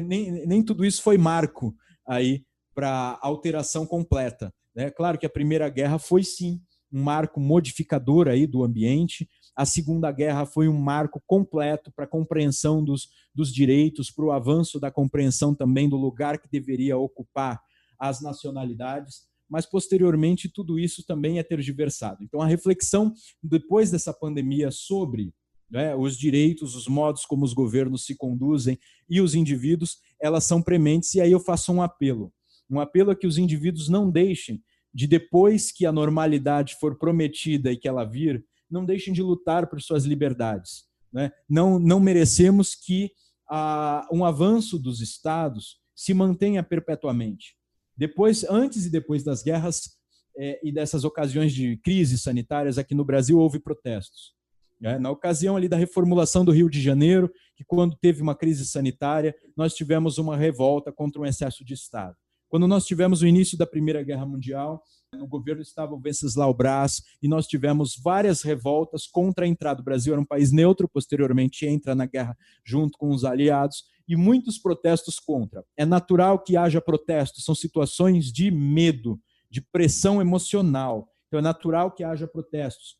nem, 0.05 0.47
nem 0.47 0.63
tudo 0.63 0.83
isso 0.83 1.03
foi 1.03 1.19
marco 1.19 1.75
aí 2.07 2.43
para 2.73 3.19
alteração 3.21 3.85
completa. 3.85 4.51
Né? 4.75 4.91
Claro 4.91 5.17
que 5.17 5.25
a 5.25 5.29
Primeira 5.29 5.67
Guerra 5.69 5.97
foi 5.97 6.23
sim 6.23 6.61
um 6.91 7.01
marco 7.01 7.39
modificador 7.39 8.27
aí 8.27 8.45
do 8.45 8.63
ambiente. 8.63 9.27
A 9.57 9.65
Segunda 9.65 10.11
Guerra 10.11 10.45
foi 10.45 10.67
um 10.67 10.79
marco 10.79 11.19
completo 11.25 11.91
para 11.91 12.05
a 12.05 12.07
compreensão 12.07 12.85
dos, 12.85 13.09
dos 13.33 13.51
direitos, 13.51 14.11
para 14.11 14.23
o 14.23 14.31
avanço 14.31 14.79
da 14.79 14.91
compreensão 14.91 15.55
também 15.55 15.89
do 15.89 15.97
lugar 15.97 16.37
que 16.37 16.47
deveria 16.47 16.95
ocupar 16.95 17.59
as 17.99 18.21
nacionalidades. 18.21 19.25
mas 19.49 19.65
posteriormente 19.65 20.47
tudo 20.47 20.77
isso 20.77 21.03
também 21.03 21.39
é 21.39 21.43
tergiversado. 21.43 22.23
Então, 22.23 22.39
a 22.39 22.45
reflexão 22.45 23.13
depois 23.41 23.89
dessa 23.89 24.13
pandemia 24.13 24.69
sobre 24.69 25.33
né, 25.71 25.95
os 25.95 26.17
direitos, 26.17 26.75
os 26.75 26.87
modos 26.87 27.25
como 27.25 27.43
os 27.43 27.53
governos 27.53 28.05
se 28.05 28.15
conduzem 28.15 28.77
e 29.09 29.19
os 29.21 29.33
indivíduos, 29.33 29.97
elas 30.21 30.43
são 30.43 30.61
prementes, 30.61 31.15
e 31.15 31.21
aí 31.21 31.31
eu 31.31 31.39
faço 31.39 31.71
um 31.73 31.81
apelo. 31.81 32.31
Um 32.69 32.79
apelo 32.79 33.09
a 33.09 33.15
que 33.15 33.25
os 33.25 33.37
indivíduos 33.37 33.89
não 33.89 34.11
deixem 34.11 34.61
de, 34.93 35.07
depois 35.07 35.71
que 35.71 35.85
a 35.85 35.91
normalidade 35.91 36.75
for 36.79 36.97
prometida 36.97 37.71
e 37.71 37.77
que 37.77 37.87
ela 37.87 38.03
vir, 38.03 38.45
não 38.69 38.85
deixem 38.85 39.13
de 39.13 39.21
lutar 39.21 39.67
por 39.67 39.81
suas 39.81 40.05
liberdades. 40.05 40.85
Né? 41.11 41.31
Não, 41.49 41.79
não 41.79 41.99
merecemos 41.99 42.75
que 42.75 43.11
a, 43.49 44.07
um 44.11 44.25
avanço 44.25 44.77
dos 44.77 45.01
estados 45.01 45.77
se 45.95 46.13
mantenha 46.13 46.61
perpetuamente. 46.61 47.55
Depois, 47.95 48.43
antes 48.43 48.85
e 48.85 48.89
depois 48.89 49.23
das 49.23 49.41
guerras 49.41 49.97
é, 50.37 50.59
e 50.63 50.71
dessas 50.71 51.03
ocasiões 51.03 51.51
de 51.51 51.77
crises 51.77 52.21
sanitárias 52.21 52.77
aqui 52.77 52.93
no 52.93 53.03
Brasil, 53.03 53.39
houve 53.39 53.59
protestos. 53.59 54.35
Né? 54.79 54.99
Na 54.99 55.09
ocasião 55.09 55.57
ali 55.57 55.67
da 55.67 55.77
reformulação 55.77 56.45
do 56.45 56.51
Rio 56.51 56.69
de 56.69 56.79
Janeiro, 56.81 57.31
que 57.55 57.63
quando 57.63 57.95
teve 57.95 58.21
uma 58.21 58.35
crise 58.35 58.65
sanitária, 58.65 59.35
nós 59.55 59.73
tivemos 59.73 60.19
uma 60.19 60.37
revolta 60.37 60.91
contra 60.91 61.19
um 61.19 61.25
excesso 61.25 61.65
de 61.65 61.73
Estado. 61.73 62.15
Quando 62.47 62.67
nós 62.67 62.85
tivemos 62.85 63.21
o 63.21 63.27
início 63.27 63.57
da 63.57 63.65
Primeira 63.65 64.03
Guerra 64.03 64.25
Mundial, 64.25 64.81
no 65.15 65.27
governo 65.27 65.61
estava 65.61 65.93
o 65.93 65.99
Venceslau 65.99 66.53
Braz 66.53 67.01
e 67.21 67.27
nós 67.27 67.47
tivemos 67.47 67.95
várias 68.03 68.41
revoltas 68.41 69.07
contra 69.07 69.45
a 69.45 69.47
entrada. 69.47 69.81
O 69.81 69.83
Brasil 69.83 70.13
era 70.13 70.21
um 70.21 70.25
país 70.25 70.51
neutro, 70.51 70.89
posteriormente 70.89 71.65
entra 71.65 71.95
na 71.95 72.05
guerra 72.05 72.37
junto 72.65 72.97
com 72.97 73.09
os 73.09 73.23
aliados 73.23 73.85
e 74.07 74.15
muitos 74.15 74.57
protestos 74.57 75.19
contra. 75.19 75.63
É 75.77 75.85
natural 75.85 76.43
que 76.43 76.57
haja 76.57 76.81
protestos, 76.81 77.45
são 77.45 77.55
situações 77.55 78.31
de 78.31 78.51
medo, 78.51 79.19
de 79.49 79.61
pressão 79.61 80.19
emocional. 80.19 81.09
Então 81.27 81.39
é 81.39 81.43
natural 81.43 81.91
que 81.91 82.03
haja 82.03 82.27
protestos. 82.27 82.97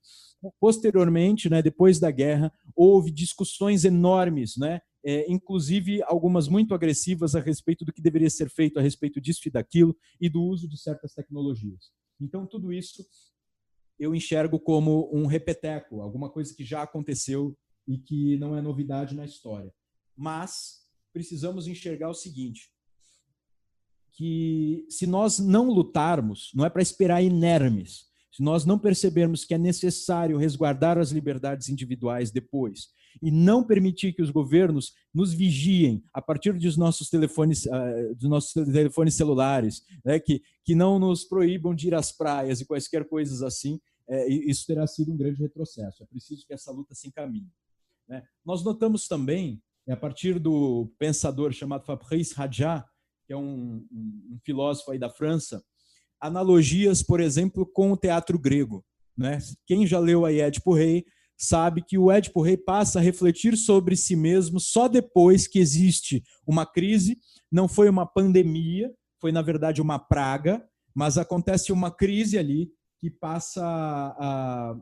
Posteriormente, 0.60 1.50
né, 1.50 1.62
depois 1.62 2.00
da 2.00 2.12
guerra, 2.12 2.54
houve 2.76 3.12
discussões 3.12 3.84
enormes, 3.84 4.56
né, 4.56 4.82
é, 5.10 5.26
inclusive 5.32 6.04
algumas 6.04 6.50
muito 6.50 6.74
agressivas 6.74 7.34
a 7.34 7.40
respeito 7.40 7.86
do 7.86 7.94
que 7.94 8.02
deveria 8.02 8.30
ser 8.30 8.50
feito 8.50 8.78
a 8.78 8.82
respeito 8.82 9.22
disso 9.22 9.40
e 9.46 9.50
daquilo 9.50 9.96
e 10.20 10.28
do 10.28 10.44
uso 10.44 10.68
de 10.68 10.78
certas 10.78 11.14
tecnologias. 11.14 11.94
Então, 12.20 12.46
tudo 12.46 12.74
isso 12.74 13.06
eu 13.98 14.14
enxergo 14.14 14.60
como 14.60 15.10
um 15.14 15.26
repeteco, 15.26 16.02
alguma 16.02 16.30
coisa 16.30 16.54
que 16.54 16.66
já 16.66 16.84
aconteceu 16.84 17.58
e 17.88 17.98
que 17.98 18.36
não 18.36 18.54
é 18.54 18.62
novidade 18.62 19.16
na 19.16 19.24
história. 19.24 19.74
Mas 20.14 20.82
precisamos 21.14 21.68
enxergar 21.68 22.10
o 22.10 22.14
seguinte: 22.14 22.70
que 24.12 24.86
se 24.90 25.08
nós 25.08 25.40
não 25.40 25.70
lutarmos, 25.70 26.52
não 26.54 26.66
é 26.66 26.70
para 26.70 26.82
esperar 26.82 27.24
inermes, 27.24 28.08
se 28.30 28.44
nós 28.44 28.66
não 28.66 28.78
percebermos 28.78 29.46
que 29.46 29.54
é 29.54 29.58
necessário 29.58 30.38
resguardar 30.38 30.98
as 30.98 31.12
liberdades 31.12 31.70
individuais 31.70 32.30
depois 32.30 32.90
e 33.22 33.32
não 33.32 33.64
permitir 33.64 34.14
que 34.14 34.22
os 34.22 34.30
governos 34.30 34.94
nos 35.14 35.34
vigiem 35.34 36.04
a 36.14 36.22
partir 36.22 36.54
dos 36.54 36.78
nossos 36.78 37.10
telefones, 37.10 37.66
uh, 37.66 38.16
dos 38.16 38.30
nossos 38.30 38.54
telefones 38.54 39.16
celulares, 39.16 39.82
né, 40.04 40.20
que, 40.20 40.42
que 40.64 40.76
não 40.76 41.00
nos 41.00 41.24
proíbam 41.24 41.74
de 41.74 41.88
ir 41.88 41.96
às 41.96 42.12
praias 42.12 42.62
e 42.62 42.66
quaisquer 42.66 43.08
coisas 43.08 43.42
assim, 43.42 43.80
é, 44.10 44.28
isso 44.30 44.66
terá 44.66 44.88
sido 44.88 45.12
um 45.12 45.18
grande 45.18 45.42
retrocesso. 45.42 46.02
É 46.02 46.06
preciso 46.06 46.46
que 46.46 46.54
essa 46.54 46.72
luta 46.72 46.96
se 46.96 47.08
encaminhe. 47.08 47.52
Né? 48.08 48.24
Nós 48.46 48.64
notamos 48.64 49.08
também, 49.08 49.62
a 49.88 49.96
partir 49.96 50.40
do 50.40 50.92
pensador 50.98 51.52
chamado 51.52 51.86
Fabrice 51.86 52.34
Hadja, 52.40 52.86
que 53.26 53.34
é 53.34 53.38
um, 53.38 53.86
um, 53.92 54.30
um 54.32 54.40
filósofo 54.44 54.92
aí 54.92 55.00
da 55.00 55.10
França, 55.10 55.62
analogias, 56.20 57.04
por 57.04 57.20
exemplo, 57.20 57.66
com 57.66 57.92
o 57.92 57.98
teatro 57.98 58.40
grego. 58.40 58.86
Né? 59.16 59.40
Quem 59.66 59.86
já 59.86 60.00
leu 60.00 60.26
a 60.26 60.32
Édipo 60.32 60.74
Rei 60.74 61.06
sabe 61.38 61.84
que 61.84 61.98
o 61.98 62.12
Édipo 62.12 62.42
Rei 62.42 62.58
passa 62.58 63.00
a 63.00 63.02
refletir 63.02 63.56
sobre 63.56 63.96
si 63.96 64.16
mesmo 64.16 64.60
só 64.60 64.88
depois 64.88 65.48
que 65.48 65.60
existe 65.60 66.24
uma 66.46 66.66
crise, 66.66 67.20
não 67.52 67.68
foi 67.68 67.88
uma 67.88 68.06
pandemia, 68.06 68.92
foi 69.22 69.32
na 69.32 69.42
verdade 69.42 69.82
uma 69.82 70.00
praga, 70.00 70.68
mas 70.96 71.18
acontece 71.18 71.72
uma 71.72 71.92
crise 71.92 72.38
ali 72.38 72.72
que 73.00 73.12
passa 73.12 73.64
a, 73.64 74.76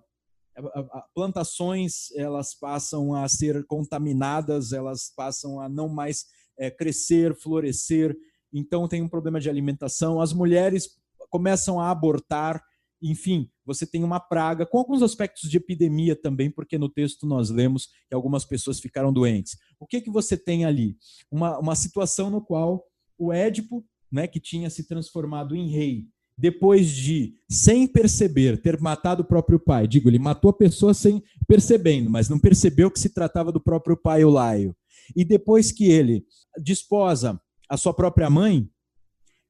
a, 0.57 0.79
a, 0.79 1.05
plantações 1.13 2.11
elas 2.15 2.53
passam 2.53 3.13
a 3.13 3.27
ser 3.27 3.65
contaminadas, 3.65 4.71
elas 4.71 5.11
passam 5.13 5.59
a 5.59 5.67
não 5.67 5.89
mais 5.89 6.25
é, 6.57 6.71
crescer, 6.71 7.35
florescer. 7.35 8.15
Então 8.53 8.87
tem 8.87 9.01
um 9.01 9.09
problema 9.09 9.39
de 9.39 9.49
alimentação. 9.49 10.21
As 10.21 10.31
mulheres 10.31 10.89
começam 11.29 11.79
a 11.79 11.91
abortar, 11.91 12.63
enfim, 13.11 13.49
você 13.65 13.85
tem 13.85 14.03
uma 14.03 14.19
praga, 14.19 14.65
com 14.65 14.77
alguns 14.77 15.01
aspectos 15.01 15.49
de 15.49 15.57
epidemia 15.57 16.15
também, 16.15 16.49
porque 16.49 16.77
no 16.77 16.89
texto 16.89 17.25
nós 17.25 17.49
lemos 17.49 17.87
que 18.07 18.15
algumas 18.15 18.45
pessoas 18.45 18.79
ficaram 18.79 19.13
doentes. 19.13 19.57
O 19.79 19.85
que, 19.85 20.01
que 20.01 20.09
você 20.09 20.37
tem 20.37 20.65
ali? 20.65 20.97
Uma, 21.29 21.59
uma 21.59 21.75
situação 21.75 22.29
no 22.29 22.41
qual 22.41 22.83
o 23.17 23.31
Édipo, 23.31 23.85
né, 24.11 24.27
que 24.27 24.39
tinha 24.39 24.69
se 24.69 24.87
transformado 24.87 25.55
em 25.55 25.69
rei, 25.69 26.07
depois 26.37 26.89
de, 26.89 27.33
sem 27.49 27.87
perceber, 27.87 28.61
ter 28.61 28.79
matado 28.79 29.21
o 29.21 29.25
próprio 29.25 29.59
pai, 29.59 29.87
digo, 29.87 30.09
ele 30.09 30.19
matou 30.19 30.49
a 30.49 30.57
pessoa 30.57 30.93
sem 30.93 31.23
percebendo, 31.47 32.09
mas 32.09 32.27
não 32.27 32.39
percebeu 32.39 32.91
que 32.91 32.99
se 32.99 33.09
tratava 33.09 33.51
do 33.51 33.61
próprio 33.61 33.95
pai, 33.95 34.25
o 34.25 34.29
Laio. 34.29 34.75
E 35.15 35.23
depois 35.23 35.71
que 35.71 35.85
ele 35.85 36.25
desposa 36.61 37.39
a 37.69 37.77
sua 37.77 37.93
própria 37.93 38.29
mãe, 38.29 38.69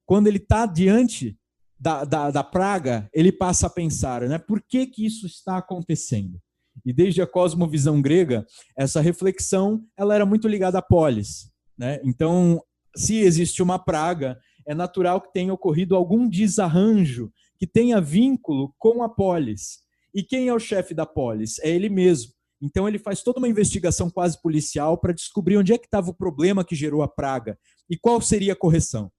quando 0.06 0.28
ele 0.28 0.38
está 0.38 0.66
diante 0.66 1.38
da, 1.86 2.04
da, 2.04 2.32
da, 2.32 2.44
praga, 2.44 3.08
ele 3.13 3.32
passa 3.32 3.68
a 3.68 3.70
pensar, 3.70 4.24
né? 4.24 4.39
Por 4.39 4.60
que, 4.60 4.88
que 4.88 5.06
isso 5.06 5.27
está 5.27 5.58
acontecendo? 5.58 6.42
E 6.84 6.92
desde 6.92 7.22
a 7.22 7.27
cosmovisão 7.27 8.01
grega, 8.01 8.44
essa 8.75 9.00
reflexão 9.00 9.86
ela 9.96 10.15
era 10.15 10.25
muito 10.25 10.48
ligada 10.48 10.80
à 10.80 10.82
polis. 10.82 11.51
Né? 11.77 12.01
Então, 12.04 12.60
se 12.96 13.20
existe 13.20 13.62
uma 13.62 13.77
praga, 13.77 14.36
é 14.68 14.74
natural 14.74 15.22
que 15.22 15.32
tenha 15.32 15.54
ocorrido 15.54 15.96
algum 15.96 16.27
desarranjo 16.27 17.32
que 17.56 17.68
tenha 17.68 18.01
vínculo 18.01 18.74
com 18.80 19.04
a 19.04 19.08
polis. 19.08 19.77
E 20.12 20.24
quem 20.24 20.48
é 20.48 20.54
o 20.56 20.60
chefe 20.60 20.96
da 20.96 21.06
polis? 21.06 21.60
É 21.60 21.70
ele 21.70 21.88
mesmo. 21.88 22.34
Então 22.60 22.88
ele 22.88 22.98
faz 22.98 23.22
toda 23.22 23.38
uma 23.38 23.48
investigação 23.48 24.10
quase 24.10 24.42
policial 24.42 24.98
para 24.98 25.13
descobrir 25.13 25.58
onde 25.58 25.72
é 25.72 25.77
que 25.77 25.86
estava 25.86 26.10
o 26.10 26.15
problema 26.15 26.65
que 26.65 26.75
gerou 26.75 27.04
a 27.04 27.08
praga 27.08 27.60
e 27.88 27.96
qual 27.96 28.20
seria 28.20 28.54
a 28.54 28.56
correção 28.56 29.12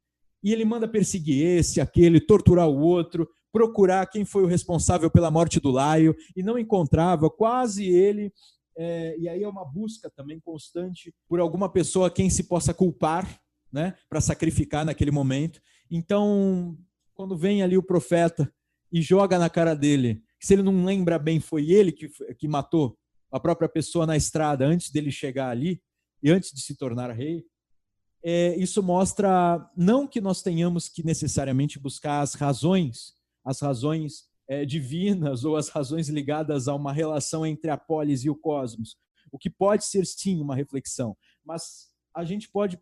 e 0.46 0.52
ele 0.52 0.64
manda 0.64 0.86
perseguir 0.86 1.44
esse, 1.44 1.80
aquele, 1.80 2.20
torturar 2.20 2.68
o 2.68 2.78
outro, 2.78 3.28
procurar 3.52 4.06
quem 4.06 4.24
foi 4.24 4.44
o 4.44 4.46
responsável 4.46 5.10
pela 5.10 5.28
morte 5.28 5.58
do 5.58 5.72
Laio, 5.72 6.14
e 6.36 6.42
não 6.42 6.56
encontrava, 6.56 7.28
quase 7.28 7.84
ele. 7.84 8.32
É, 8.78 9.16
e 9.18 9.28
aí 9.28 9.42
é 9.42 9.48
uma 9.48 9.64
busca 9.64 10.08
também 10.08 10.38
constante 10.38 11.12
por 11.28 11.40
alguma 11.40 11.68
pessoa 11.68 12.08
quem 12.08 12.30
se 12.30 12.44
possa 12.44 12.72
culpar, 12.72 13.40
né, 13.72 13.96
para 14.08 14.20
sacrificar 14.20 14.84
naquele 14.84 15.10
momento. 15.10 15.60
Então, 15.90 16.78
quando 17.12 17.36
vem 17.36 17.64
ali 17.64 17.76
o 17.76 17.82
profeta 17.82 18.48
e 18.92 19.02
joga 19.02 19.40
na 19.40 19.50
cara 19.50 19.74
dele, 19.74 20.22
se 20.38 20.54
ele 20.54 20.62
não 20.62 20.84
lembra 20.84 21.18
bem, 21.18 21.40
foi 21.40 21.72
ele 21.72 21.90
que, 21.90 22.08
que 22.38 22.46
matou 22.46 22.96
a 23.32 23.40
própria 23.40 23.68
pessoa 23.68 24.06
na 24.06 24.16
estrada 24.16 24.64
antes 24.64 24.92
dele 24.92 25.10
chegar 25.10 25.48
ali 25.48 25.82
e 26.22 26.30
antes 26.30 26.52
de 26.52 26.60
se 26.60 26.76
tornar 26.76 27.10
rei, 27.10 27.44
é, 28.28 28.56
isso 28.56 28.82
mostra 28.82 29.70
não 29.76 30.04
que 30.04 30.20
nós 30.20 30.42
tenhamos 30.42 30.88
que 30.88 31.06
necessariamente 31.06 31.78
buscar 31.78 32.22
as 32.22 32.34
razões, 32.34 33.14
as 33.44 33.60
razões 33.60 34.24
é, 34.48 34.64
divinas 34.64 35.44
ou 35.44 35.56
as 35.56 35.68
razões 35.68 36.08
ligadas 36.08 36.66
a 36.66 36.74
uma 36.74 36.92
relação 36.92 37.46
entre 37.46 37.70
a 37.70 37.76
polis 37.76 38.24
e 38.24 38.30
o 38.30 38.34
cosmos, 38.34 38.96
o 39.30 39.38
que 39.38 39.48
pode 39.48 39.84
ser 39.84 40.04
sim 40.04 40.40
uma 40.40 40.56
reflexão, 40.56 41.16
mas 41.44 41.88
a 42.12 42.24
gente 42.24 42.50
pode 42.50 42.80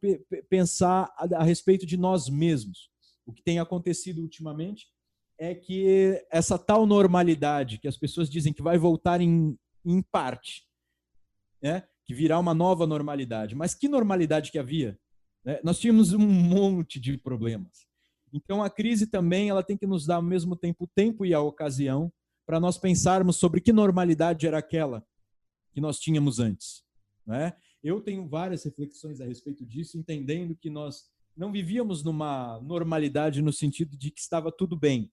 pensar 0.48 1.12
a, 1.18 1.40
a 1.40 1.42
respeito 1.42 1.84
de 1.84 1.98
nós 1.98 2.30
mesmos. 2.30 2.88
O 3.26 3.32
que 3.32 3.42
tem 3.42 3.58
acontecido 3.58 4.22
ultimamente 4.22 4.86
é 5.38 5.54
que 5.54 6.24
essa 6.30 6.58
tal 6.58 6.86
normalidade 6.86 7.76
que 7.76 7.88
as 7.88 7.98
pessoas 7.98 8.30
dizem 8.30 8.52
que 8.54 8.62
vai 8.62 8.78
voltar 8.78 9.20
em, 9.20 9.58
em 9.84 10.00
parte, 10.00 10.66
né? 11.62 11.86
que 12.06 12.14
virá 12.14 12.38
uma 12.38 12.54
nova 12.54 12.86
normalidade. 12.86 13.54
Mas 13.54 13.74
que 13.74 13.88
normalidade 13.88 14.50
que 14.50 14.58
havia? 14.58 14.98
Né? 15.44 15.60
Nós 15.62 15.78
tínhamos 15.78 16.12
um 16.12 16.18
monte 16.18 16.98
de 16.98 17.18
problemas. 17.18 17.86
Então 18.32 18.62
a 18.62 18.70
crise 18.70 19.06
também 19.06 19.48
ela 19.48 19.62
tem 19.62 19.76
que 19.76 19.86
nos 19.86 20.06
dar 20.06 20.16
ao 20.16 20.22
mesmo 20.22 20.56
tempo 20.56 20.84
o 20.84 20.88
tempo 20.88 21.24
e 21.24 21.32
a 21.32 21.40
ocasião 21.40 22.12
para 22.46 22.58
nós 22.58 22.76
pensarmos 22.76 23.36
sobre 23.36 23.60
que 23.60 23.72
normalidade 23.72 24.46
era 24.46 24.58
aquela 24.58 25.06
que 25.72 25.80
nós 25.80 25.98
tínhamos 25.98 26.38
antes. 26.38 26.84
Né? 27.26 27.54
Eu 27.82 28.00
tenho 28.00 28.28
várias 28.28 28.64
reflexões 28.64 29.20
a 29.20 29.24
respeito 29.24 29.64
disso, 29.64 29.98
entendendo 29.98 30.56
que 30.56 30.70
nós 30.70 31.04
não 31.36 31.50
vivíamos 31.50 32.02
numa 32.02 32.60
normalidade 32.60 33.42
no 33.42 33.52
sentido 33.52 33.96
de 33.96 34.10
que 34.10 34.20
estava 34.20 34.52
tudo 34.52 34.76
bem. 34.76 35.10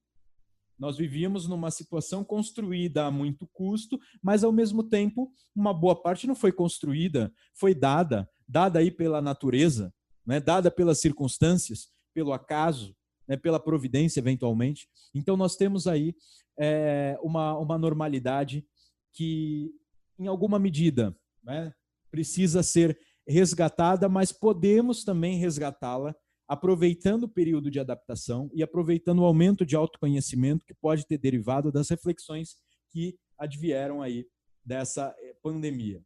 Nós 0.78 0.98
vivíamos 0.98 1.48
numa 1.48 1.70
situação 1.70 2.24
construída 2.24 3.06
a 3.06 3.12
muito 3.12 3.48
custo, 3.54 4.00
mas 4.22 4.44
ao 4.44 4.52
mesmo 4.52 4.84
tempo 4.84 5.32
uma 5.56 5.74
boa 5.74 5.96
parte 6.02 6.26
não 6.26 6.36
foi 6.36 6.52
construída, 6.52 7.32
foi 7.54 7.76
dada, 7.76 8.28
dada 8.48 8.80
aí 8.80 8.90
pela 8.90 9.22
natureza, 9.22 9.94
né, 10.26 10.40
dada 10.40 10.70
pelas 10.72 11.00
circunstâncias, 11.00 11.90
pelo 12.14 12.34
acaso. 12.34 12.96
né, 13.28 13.38
pela 13.38 13.60
providência, 13.60 14.20
eventualmente. 14.20 14.90
Então, 15.16 15.38
nós 15.38 15.56
temos 15.56 15.88
aí 15.88 16.14
é, 16.60 17.18
uma, 17.22 17.58
uma 17.58 17.78
normalidade 17.78 18.66
que, 19.14 19.72
em 20.20 20.28
alguma 20.28 20.60
medida, 20.60 21.16
né, 21.42 21.74
precisa 22.10 22.62
ser 22.62 23.00
resgatada, 23.26 24.10
mas 24.10 24.34
podemos 24.34 25.04
também 25.06 25.38
resgatá-la 25.38 26.14
aproveitando 26.48 27.24
o 27.24 27.30
período 27.30 27.72
de 27.72 27.80
adaptação 27.80 28.52
e 28.54 28.62
aproveitando 28.62 29.20
o 29.20 29.26
aumento 29.26 29.66
de 29.66 29.78
autoconhecimento 29.78 30.66
que 30.66 30.74
pode 30.74 31.08
ter 31.08 31.18
derivado 31.18 31.72
das 31.72 31.90
reflexões 31.90 32.58
que 32.90 33.18
advieram 33.38 34.02
aí 34.02 34.28
dessa 34.64 35.16
eh, 35.20 35.36
pandemia. 35.42 36.04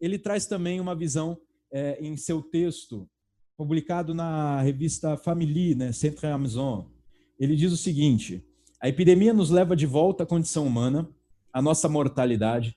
Ele 0.00 0.18
traz 0.18 0.46
também 0.46 0.78
uma 0.78 0.94
visão 0.94 1.36
é, 1.72 1.98
em 2.00 2.16
seu 2.16 2.42
texto, 2.42 3.08
publicado 3.56 4.14
na 4.14 4.60
revista 4.62 5.16
Family, 5.16 5.74
né, 5.74 5.92
Centre 5.92 6.26
Amazon. 6.26 6.86
Ele 7.38 7.54
diz 7.56 7.72
o 7.72 7.76
seguinte: 7.76 8.44
a 8.80 8.88
epidemia 8.88 9.34
nos 9.34 9.50
leva 9.50 9.76
de 9.76 9.86
volta 9.86 10.22
à 10.22 10.26
condição 10.26 10.66
humana, 10.66 11.08
à 11.52 11.60
nossa 11.60 11.88
mortalidade, 11.88 12.76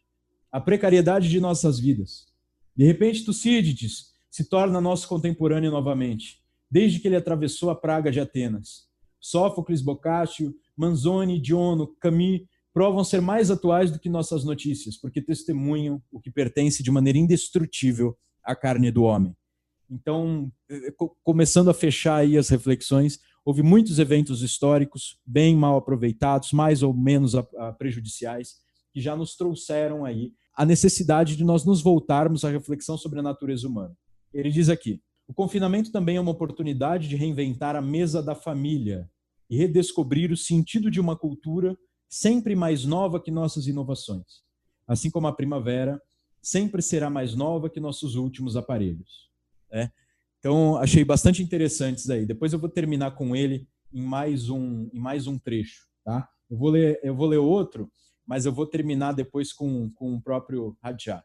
à 0.52 0.60
precariedade 0.60 1.30
de 1.30 1.40
nossas 1.40 1.80
vidas. 1.80 2.28
De 2.76 2.86
repente, 2.86 3.24
Tucídides 3.24 4.14
se 4.30 4.50
torna 4.50 4.82
nosso 4.82 5.08
contemporâneo 5.08 5.72
novamente, 5.72 6.42
desde 6.70 7.00
que 7.00 7.08
ele 7.08 7.16
atravessou 7.16 7.70
a 7.70 7.76
praga 7.76 8.12
de 8.12 8.20
Atenas. 8.20 8.88
Sófocles, 9.20 9.82
Boccaccio, 9.82 10.54
Manzoni, 10.76 11.40
Diono, 11.40 11.88
Camus 12.00 12.42
provam 12.74 13.04
ser 13.04 13.22
mais 13.22 13.52
atuais 13.52 13.92
do 13.92 14.00
que 14.00 14.10
nossas 14.10 14.44
notícias, 14.44 14.98
porque 14.98 15.22
testemunham 15.22 16.02
o 16.12 16.20
que 16.20 16.32
pertence 16.32 16.82
de 16.82 16.90
maneira 16.90 17.20
indestrutível 17.20 18.18
à 18.44 18.56
carne 18.56 18.92
do 18.92 19.04
homem. 19.04 19.36
Então, 19.90 20.52
eh, 20.70 20.94
começando 21.24 21.70
a 21.70 21.74
fechar 21.74 22.18
aí 22.18 22.38
as 22.38 22.50
reflexões, 22.50 23.20
houve 23.46 23.62
muitos 23.62 24.00
eventos 24.00 24.42
históricos 24.42 25.20
bem 25.26 25.56
mal 25.56 25.78
aproveitados, 25.78 26.52
mais 26.52 26.82
ou 26.82 26.94
menos 26.94 27.34
prejudiciais, 27.78 28.56
que 28.94 29.02
já 29.02 29.16
nos 29.16 29.36
trouxeram 29.36 30.06
aí 30.06 30.32
a 30.56 30.66
necessidade 30.66 31.36
de 31.36 31.44
nós 31.44 31.66
nos 31.66 31.82
voltarmos 31.82 32.46
à 32.46 32.50
reflexão 32.50 32.98
sobre 32.98 33.20
a 33.20 33.24
natureza 33.24 33.68
humana. 33.68 33.96
Ele 34.34 34.50
diz 34.50 34.70
aqui: 34.70 35.02
o 35.28 35.34
confinamento 35.34 35.92
também 35.92 36.18
é 36.18 36.22
uma 36.22 36.32
oportunidade 36.32 37.08
de 37.08 37.16
reinventar 37.16 37.76
a 37.76 37.82
mesa 37.82 38.22
da 38.22 38.36
família 38.36 39.10
e 39.50 39.58
redescobrir 39.58 40.32
o 40.32 40.38
sentido 40.38 40.92
de 40.92 41.00
uma 41.00 41.16
cultura 41.16 41.78
sempre 42.10 42.56
mais 42.56 42.86
nova 42.86 43.20
que 43.20 43.32
nossas 43.32 43.68
inovações. 43.68 44.44
Assim 44.88 45.10
como 45.10 45.28
a 45.28 45.34
primavera 45.34 46.02
sempre 46.44 46.82
será 46.82 47.10
mais 47.10 47.34
nova 47.34 47.70
que 47.70 47.80
nossos 47.80 48.16
últimos 48.16 48.58
aparelhos. 48.58 49.32
Né? 49.72 49.90
Então, 50.40 50.76
achei 50.76 51.06
bastante 51.06 51.42
interessantes 51.42 52.10
aí. 52.10 52.26
Depois 52.26 52.52
eu 52.52 52.60
vou 52.60 52.70
terminar 52.70 53.12
com 53.12 53.34
ele 53.34 53.66
em 53.94 54.02
mais 54.02 54.50
um, 54.50 54.90
em 54.94 55.00
mais 55.00 55.26
um 55.26 55.40
trecho. 55.40 55.88
Tá? 56.04 56.30
Eu, 56.50 56.58
vou 56.58 56.70
ler, 56.70 57.00
eu 57.02 57.16
vou 57.16 57.28
ler 57.28 57.38
outro, 57.38 57.90
mas 58.28 58.46
eu 58.46 58.52
vou 58.52 58.68
terminar 58.68 59.14
depois 59.14 59.54
com, 59.54 59.90
com 59.92 60.16
o 60.16 60.22
próprio 60.22 60.78
Radja. 60.84 61.24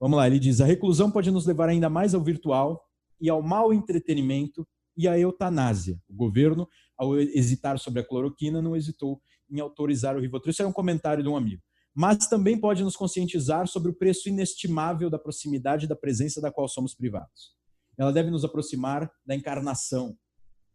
Vamos 0.00 0.16
lá, 0.16 0.26
ele 0.26 0.38
diz: 0.38 0.62
a 0.62 0.66
reclusão 0.66 1.10
pode 1.10 1.30
nos 1.30 1.46
levar 1.46 1.68
ainda 1.68 1.90
mais 1.90 2.14
ao 2.14 2.24
virtual 2.24 2.82
e 3.20 3.28
ao 3.28 3.42
mau 3.42 3.72
entretenimento 3.72 4.66
e 4.96 5.06
à 5.06 5.18
eutanásia. 5.18 6.00
O 6.08 6.14
governo, 6.14 6.66
ao 6.96 7.18
hesitar 7.18 7.78
sobre 7.78 8.00
a 8.00 8.04
cloroquina, 8.04 8.62
não 8.62 8.74
hesitou 8.74 9.20
em 9.50 9.60
autorizar 9.60 10.16
o 10.16 10.20
Rivotril. 10.20 10.52
Isso 10.52 10.62
é 10.62 10.66
um 10.66 10.72
comentário 10.72 11.22
de 11.22 11.28
um 11.28 11.36
amigo. 11.36 11.62
Mas 11.94 12.26
também 12.26 12.58
pode 12.58 12.82
nos 12.82 12.96
conscientizar 12.96 13.68
sobre 13.68 13.90
o 13.90 13.94
preço 13.94 14.28
inestimável 14.28 15.08
da 15.08 15.18
proximidade 15.18 15.86
da 15.86 15.94
presença 15.94 16.40
da 16.40 16.50
qual 16.50 16.68
somos 16.68 16.94
privados. 16.94 17.54
Ela 17.96 18.12
deve 18.12 18.30
nos 18.30 18.44
aproximar 18.44 19.10
da 19.24 19.34
encarnação 19.34 20.18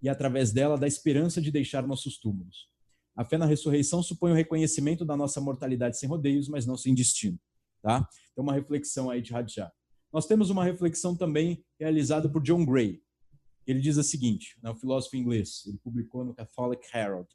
e, 0.02 0.08
através 0.08 0.54
dela, 0.54 0.78
da 0.78 0.88
esperança 0.88 1.42
de 1.42 1.52
deixar 1.52 1.86
nossos 1.86 2.18
túmulos. 2.18 2.70
A 3.16 3.26
fé 3.26 3.38
na 3.38 3.46
ressurreição 3.46 4.02
supõe 4.02 4.32
o 4.32 4.36
reconhecimento 4.36 5.04
da 5.04 5.18
nossa 5.18 5.42
mortalidade 5.42 6.00
sem 6.00 6.08
rodeios, 6.08 6.48
mas 6.48 6.66
não 6.66 6.78
sem 6.78 6.96
destino. 6.96 7.38
Tá? 7.82 8.08
Então, 8.32 8.44
uma 8.44 8.54
reflexão 8.54 9.10
aí 9.10 9.22
de 9.22 9.36
Hadjah. 9.36 9.72
Nós 10.12 10.26
temos 10.26 10.50
uma 10.50 10.64
reflexão 10.64 11.16
também 11.16 11.64
realizada 11.78 12.30
por 12.30 12.42
John 12.42 12.66
Gray. 12.66 13.02
Ele 13.68 13.80
diz 13.80 13.98
o 13.98 14.04
seguinte, 14.04 14.58
né, 14.64 14.72
o 14.72 14.76
filósofo 14.76 15.18
inglês, 15.18 15.64
ele 15.68 15.78
publicou 15.80 16.24
no 16.24 16.34
Catholic 16.34 16.82
Herald. 16.96 17.28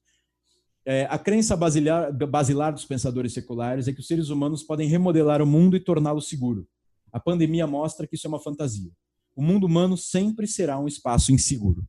É, 0.87 1.07
a 1.09 1.19
crença 1.19 1.57
basilar, 1.57 2.13
basilar 2.13 2.73
dos 2.73 2.85
pensadores 2.85 3.33
seculares 3.33 3.89
é 3.89 3.93
que 3.93 4.01
os 4.01 4.07
seres 4.07 4.29
humanos 4.29 4.63
podem 4.63 4.87
remodelar 4.87 5.41
o 5.41 5.47
mundo 5.47 5.77
e 5.77 5.81
torná-lo 5.81 6.21
seguro. 6.21 6.69
A 7.11 7.19
pandemia 7.19 7.67
mostra 7.67 8.07
que 8.07 8.17
isso 8.17 8.27
é 8.27 8.29
uma 8.29 8.41
fantasia. 8.41 8.91
O 9.35 9.43
mundo 9.43 9.65
humano 9.67 9.97
sempre 9.97 10.47
será 10.47 10.79
um 10.79 10.87
espaço 10.87 11.33
inseguro, 11.33 11.87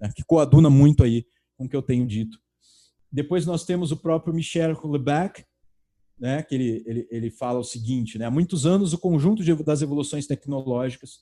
né, 0.00 0.10
que 0.14 0.22
coaduna 0.24 0.70
muito 0.70 1.02
aí 1.02 1.26
com 1.56 1.64
o 1.64 1.68
que 1.68 1.74
eu 1.74 1.82
tenho 1.82 2.06
dito. 2.06 2.38
Depois 3.10 3.44
nós 3.44 3.64
temos 3.64 3.90
o 3.90 3.96
próprio 3.96 4.32
Michel 4.32 4.72
Houellebecq, 4.72 5.44
né, 6.18 6.42
que 6.42 6.54
ele, 6.54 6.82
ele, 6.86 7.08
ele 7.10 7.30
fala 7.30 7.58
o 7.58 7.64
seguinte, 7.64 8.18
né, 8.18 8.26
há 8.26 8.30
muitos 8.30 8.66
anos 8.66 8.92
o 8.92 8.98
conjunto 8.98 9.42
de, 9.42 9.54
das 9.64 9.82
evoluções 9.82 10.26
tecnológicas, 10.26 11.20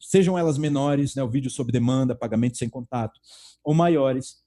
sejam 0.00 0.36
elas 0.36 0.58
menores, 0.58 1.14
né, 1.14 1.22
o 1.22 1.30
vídeo 1.30 1.50
sob 1.50 1.72
demanda, 1.72 2.14
pagamento 2.14 2.58
sem 2.58 2.68
contato, 2.68 3.18
ou 3.64 3.74
maiores, 3.74 4.42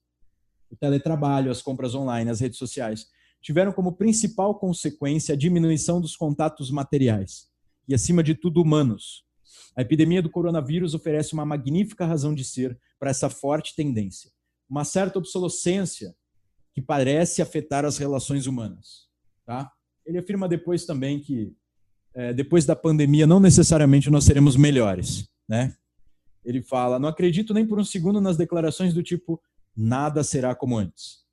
o 0.74 0.76
teletrabalho, 0.76 1.52
as 1.52 1.62
compras 1.62 1.94
online, 1.94 2.30
as 2.30 2.40
redes 2.40 2.58
sociais, 2.58 3.06
tiveram 3.42 3.72
como 3.72 3.96
principal 3.96 4.56
consequência 4.56 5.34
a 5.34 5.38
diminuição 5.38 6.02
dos 6.02 6.16
contatos 6.16 6.72
materiais 6.72 7.48
e, 7.88 7.94
acima 7.94 8.24
de 8.24 8.34
tudo, 8.34 8.62
humanos. 8.62 9.24
A 9.76 9.82
epidemia 9.82 10.22
do 10.22 10.30
coronavírus 10.30 10.94
oferece 10.94 11.34
uma 11.34 11.46
magnífica 11.46 12.06
razão 12.06 12.34
de 12.34 12.44
ser 12.44 12.78
para 13.00 13.12
essa 13.12 13.30
forte 13.30 13.76
tendência, 13.76 14.32
uma 14.68 14.84
certa 14.84 15.20
obsolescência 15.20 16.16
que 16.74 16.82
parece 16.82 17.42
afetar 17.42 17.86
as 17.86 17.98
relações 17.98 18.48
humanas. 18.48 19.08
Tá? 19.46 19.72
Ele 20.06 20.18
afirma 20.18 20.48
depois 20.48 20.86
também 20.86 21.20
que 21.20 21.54
é, 22.16 22.34
depois 22.34 22.66
da 22.66 22.76
pandemia 22.76 23.28
não 23.28 23.40
necessariamente 23.40 24.10
nós 24.10 24.24
seremos 24.24 24.56
melhores, 24.56 25.28
né? 25.48 25.76
Ele 26.46 26.62
fala: 26.62 27.00
não 27.00 27.10
acredito 27.10 27.54
nem 27.54 27.66
por 27.66 27.80
um 27.80 27.84
segundo 27.84 28.22
nas 28.22 28.38
declarações 28.38 28.94
do 28.94 29.02
tipo 29.02 29.42
nada 29.76 30.24
será 30.24 30.56
como 30.56 30.78
antes. 30.78 31.24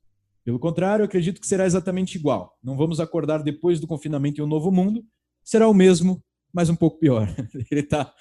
Pelo 0.43 0.59
contrário, 0.59 1.05
acredito 1.05 1.39
que 1.39 1.47
será 1.47 1.65
exatamente 1.65 2.15
igual. 2.15 2.57
Não 2.63 2.75
vamos 2.75 2.99
acordar 2.99 3.43
depois 3.43 3.79
do 3.79 3.87
confinamento 3.87 4.41
em 4.41 4.43
um 4.43 4.47
novo 4.47 4.71
mundo, 4.71 5.05
será 5.43 5.67
o 5.67 5.73
mesmo, 5.73 6.23
mas 6.53 6.69
um 6.69 6.75
pouco 6.75 6.99
pior. 6.99 7.27
Ele 7.69 7.81
está 7.81 8.13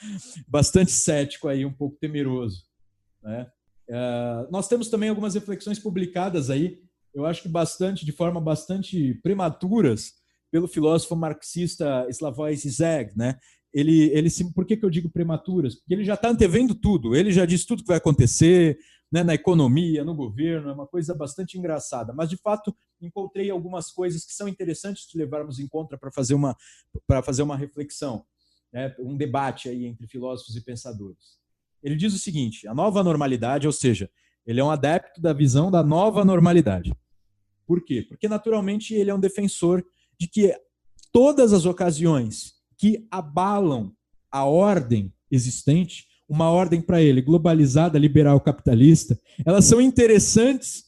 bastante 0.47 0.93
cético 0.93 1.49
aí, 1.49 1.65
um 1.65 1.73
pouco 1.73 1.97
temeroso. 1.99 2.65
Né? 3.23 3.47
Uh, 3.89 4.51
nós 4.51 4.69
temos 4.69 4.89
também 4.89 5.09
algumas 5.09 5.35
reflexões 5.35 5.79
publicadas 5.79 6.51
aí, 6.51 6.79
eu 7.15 7.27
acho 7.27 7.43
que 7.43 7.49
bastante, 7.49 8.05
de 8.05 8.13
forma 8.13 8.41
bastante 8.41 9.15
prematuras, 9.23 10.13
pelo 10.51 10.69
filósofo 10.69 11.17
marxista 11.17 12.07
Slavoj 12.09 12.55
Zizek, 12.55 13.17
né? 13.17 13.37
Ele, 13.73 14.11
ele, 14.13 14.29
por 14.53 14.67
que, 14.67 14.77
que 14.77 14.85
eu 14.85 14.91
digo 14.91 15.09
prematuras? 15.09 15.77
Porque 15.77 15.95
ele 15.95 16.05
já 16.05 16.15
está 16.15 16.29
antevendo 16.29 16.75
tudo, 16.75 17.15
ele 17.15 17.31
já 17.31 17.47
diz 17.47 17.65
tudo 17.65 17.83
que 17.83 17.89
vai 17.89 17.99
acontecer, 17.99 18.77
né, 19.11 19.25
na 19.25 19.35
economia, 19.35 20.05
no 20.05 20.15
governo, 20.15 20.71
é 20.71 20.73
uma 20.73 20.87
coisa 20.87 21.15
bastante 21.15 21.59
engraçada. 21.59 22.13
Mas, 22.13 22.29
de 22.29 22.37
fato, 22.37 22.75
encontrei 23.01 23.51
algumas 23.51 23.91
coisas 23.91 24.25
que 24.25 24.33
são 24.33 24.47
interessantes 24.47 25.09
de 25.09 25.19
levarmos 25.19 25.59
em 25.59 25.67
conta 25.67 25.99
para 25.99 26.13
fazer 26.13 26.35
uma, 26.35 26.57
fazer 27.25 27.43
uma 27.43 27.57
reflexão, 27.57 28.25
né, 28.73 28.95
um 29.01 29.17
debate 29.17 29.69
aí 29.69 29.87
entre 29.87 30.07
filósofos 30.07 30.55
e 30.55 30.61
pensadores. 30.61 31.39
Ele 31.83 31.97
diz 31.97 32.15
o 32.15 32.19
seguinte: 32.19 32.69
a 32.69 32.75
nova 32.75 33.03
normalidade, 33.03 33.67
ou 33.67 33.73
seja, 33.73 34.09
ele 34.47 34.61
é 34.61 34.65
um 34.65 34.71
adepto 34.71 35.21
da 35.21 35.33
visão 35.33 35.71
da 35.71 35.83
nova 35.83 36.25
normalidade. 36.25 36.95
Por 37.67 37.85
quê? 37.85 38.03
Porque, 38.03 38.29
naturalmente, 38.29 38.95
ele 38.95 39.11
é 39.11 39.15
um 39.15 39.21
defensor 39.21 39.85
de 40.19 40.29
que 40.29 40.55
todas 41.13 41.53
as 41.53 41.67
ocasiões 41.67 42.55
que 42.77 43.07
abalam 43.11 43.95
a 44.31 44.45
ordem 44.45 45.13
existente 45.31 46.07
uma 46.31 46.49
ordem 46.49 46.81
para 46.81 47.03
ele, 47.03 47.21
globalizada, 47.21 47.99
liberal, 47.99 48.41
capitalista, 48.41 49.21
elas 49.45 49.65
são 49.65 49.81
interessantes 49.81 50.85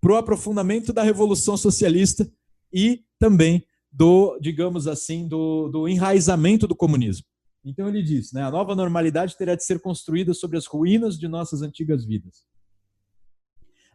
para 0.00 0.12
o 0.12 0.16
aprofundamento 0.16 0.92
da 0.92 1.04
revolução 1.04 1.56
socialista 1.56 2.28
e 2.72 3.04
também 3.16 3.64
do, 3.92 4.36
digamos 4.40 4.88
assim, 4.88 5.28
do, 5.28 5.68
do 5.68 5.88
enraizamento 5.88 6.66
do 6.66 6.74
comunismo. 6.74 7.24
Então 7.64 7.88
ele 7.88 8.02
diz, 8.02 8.32
né, 8.32 8.42
a 8.42 8.50
nova 8.50 8.74
normalidade 8.74 9.36
terá 9.36 9.54
de 9.54 9.64
ser 9.64 9.80
construída 9.80 10.34
sobre 10.34 10.58
as 10.58 10.66
ruínas 10.66 11.16
de 11.16 11.28
nossas 11.28 11.62
antigas 11.62 12.04
vidas. 12.04 12.44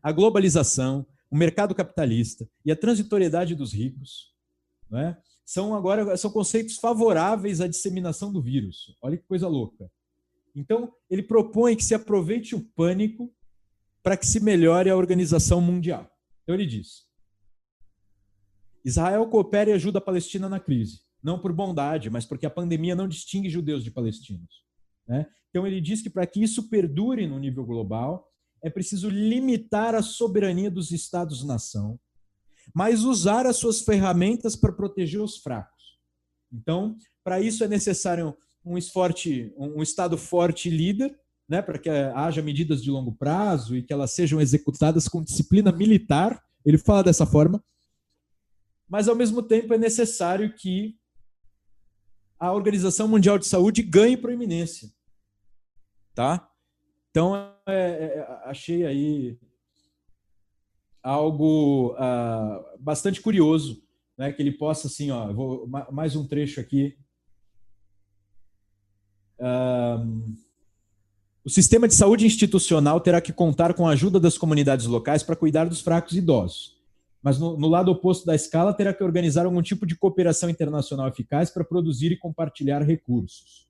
A 0.01 0.13
globalização, 0.13 1.05
o 1.29 1.35
mercado 1.35 1.75
capitalista 1.75 2.47
e 2.65 2.71
a 2.71 2.77
transitoriedade 2.77 3.55
dos 3.55 3.73
ricos, 3.73 4.33
né, 4.89 5.17
são 5.45 5.75
agora 5.75 6.15
são 6.15 6.31
conceitos 6.31 6.77
favoráveis 6.77 7.59
à 7.59 7.67
disseminação 7.67 8.31
do 8.31 8.41
vírus. 8.41 8.95
Olha 9.01 9.17
que 9.17 9.25
coisa 9.27 9.49
louca. 9.49 9.91
Então, 10.55 10.93
ele 11.09 11.23
propõe 11.23 11.75
que 11.75 11.83
se 11.83 11.93
aproveite 11.93 12.55
o 12.55 12.61
pânico 12.61 13.33
para 14.03 14.17
que 14.17 14.25
se 14.25 14.39
melhore 14.39 14.89
a 14.89 14.95
organização 14.95 15.61
mundial. 15.61 16.09
Então, 16.43 16.55
ele 16.55 16.65
diz: 16.65 17.07
Israel 18.83 19.27
coopera 19.27 19.69
e 19.69 19.73
ajuda 19.73 19.99
a 19.99 20.01
Palestina 20.01 20.49
na 20.49 20.59
crise, 20.59 21.01
não 21.23 21.39
por 21.39 21.53
bondade, 21.53 22.09
mas 22.09 22.25
porque 22.25 22.45
a 22.45 22.49
pandemia 22.49 22.95
não 22.95 23.07
distingue 23.07 23.49
judeus 23.49 23.83
de 23.83 23.91
palestinos. 23.91 24.65
Né? 25.07 25.25
Então, 25.49 25.65
ele 25.65 25.79
diz 25.79 26.01
que 26.01 26.09
para 26.09 26.25
que 26.25 26.41
isso 26.41 26.69
perdure 26.69 27.27
no 27.27 27.39
nível 27.39 27.65
global, 27.65 28.27
é 28.63 28.69
preciso 28.69 29.09
limitar 29.09 29.95
a 29.95 30.01
soberania 30.01 30.69
dos 30.69 30.91
estados-nação, 30.91 31.99
mas 32.73 33.03
usar 33.03 33.45
as 33.45 33.57
suas 33.57 33.81
ferramentas 33.81 34.55
para 34.55 34.71
proteger 34.71 35.19
os 35.19 35.37
fracos. 35.37 35.99
Então, 36.51 36.95
para 37.23 37.39
isso 37.39 37.63
é 37.63 37.67
necessário 37.67 38.35
um, 38.63 38.77
esforte, 38.77 39.53
um 39.57 39.81
Estado 39.81 40.17
forte 40.17 40.69
e 40.69 40.71
líder, 40.71 41.17
né, 41.47 41.61
para 41.61 41.77
que 41.77 41.89
haja 41.89 42.41
medidas 42.41 42.81
de 42.81 42.89
longo 42.89 43.11
prazo 43.11 43.75
e 43.75 43.83
que 43.83 43.91
elas 43.91 44.11
sejam 44.11 44.39
executadas 44.39 45.07
com 45.07 45.23
disciplina 45.23 45.71
militar. 45.71 46.41
Ele 46.65 46.77
fala 46.77 47.03
dessa 47.03 47.25
forma. 47.25 47.63
Mas, 48.87 49.07
ao 49.07 49.15
mesmo 49.15 49.41
tempo, 49.41 49.73
é 49.73 49.77
necessário 49.77 50.53
que 50.53 50.97
a 52.39 52.51
Organização 52.51 53.07
Mundial 53.07 53.37
de 53.37 53.47
Saúde 53.47 53.83
ganhe 53.83 54.17
proeminência. 54.17 54.89
Tá? 56.13 56.49
Então, 57.09 57.35
é, 57.67 57.73
é, 57.73 58.27
achei 58.45 58.85
aí 58.85 59.37
algo 61.03 61.93
uh, 61.93 62.77
bastante 62.79 63.21
curioso, 63.21 63.83
né, 64.17 64.31
que 64.31 64.41
ele 64.41 64.51
possa, 64.51 64.87
assim, 64.87 65.11
ó, 65.11 65.31
vou, 65.33 65.67
mais 65.91 66.15
um 66.15 66.27
trecho 66.27 66.59
aqui. 66.59 66.97
Um, 69.41 70.35
o 71.43 71.49
sistema 71.49 71.87
de 71.87 71.95
saúde 71.95 72.25
institucional 72.25 73.01
terá 73.01 73.19
que 73.19 73.33
contar 73.33 73.73
com 73.73 73.87
a 73.87 73.91
ajuda 73.91 74.19
das 74.19 74.37
comunidades 74.37 74.85
locais 74.85 75.23
para 75.23 75.35
cuidar 75.35 75.67
dos 75.67 75.81
fracos 75.81 76.13
idosos. 76.13 76.79
Mas 77.21 77.39
no, 77.39 77.57
no, 77.57 77.67
lado 77.67 77.91
oposto 77.91 78.25
da 78.25 78.35
escala, 78.35 78.73
terá 78.73 78.93
que 78.93 79.03
organizar 79.03 79.45
algum 79.45 79.61
tipo 79.61 79.85
de 79.85 79.95
cooperação 79.95 80.49
internacional 80.49 81.07
eficaz 81.07 81.49
para 81.49 81.63
produzir 81.63 82.11
e 82.11 82.17
compartilhar 82.17 82.83
recursos. 82.83 83.67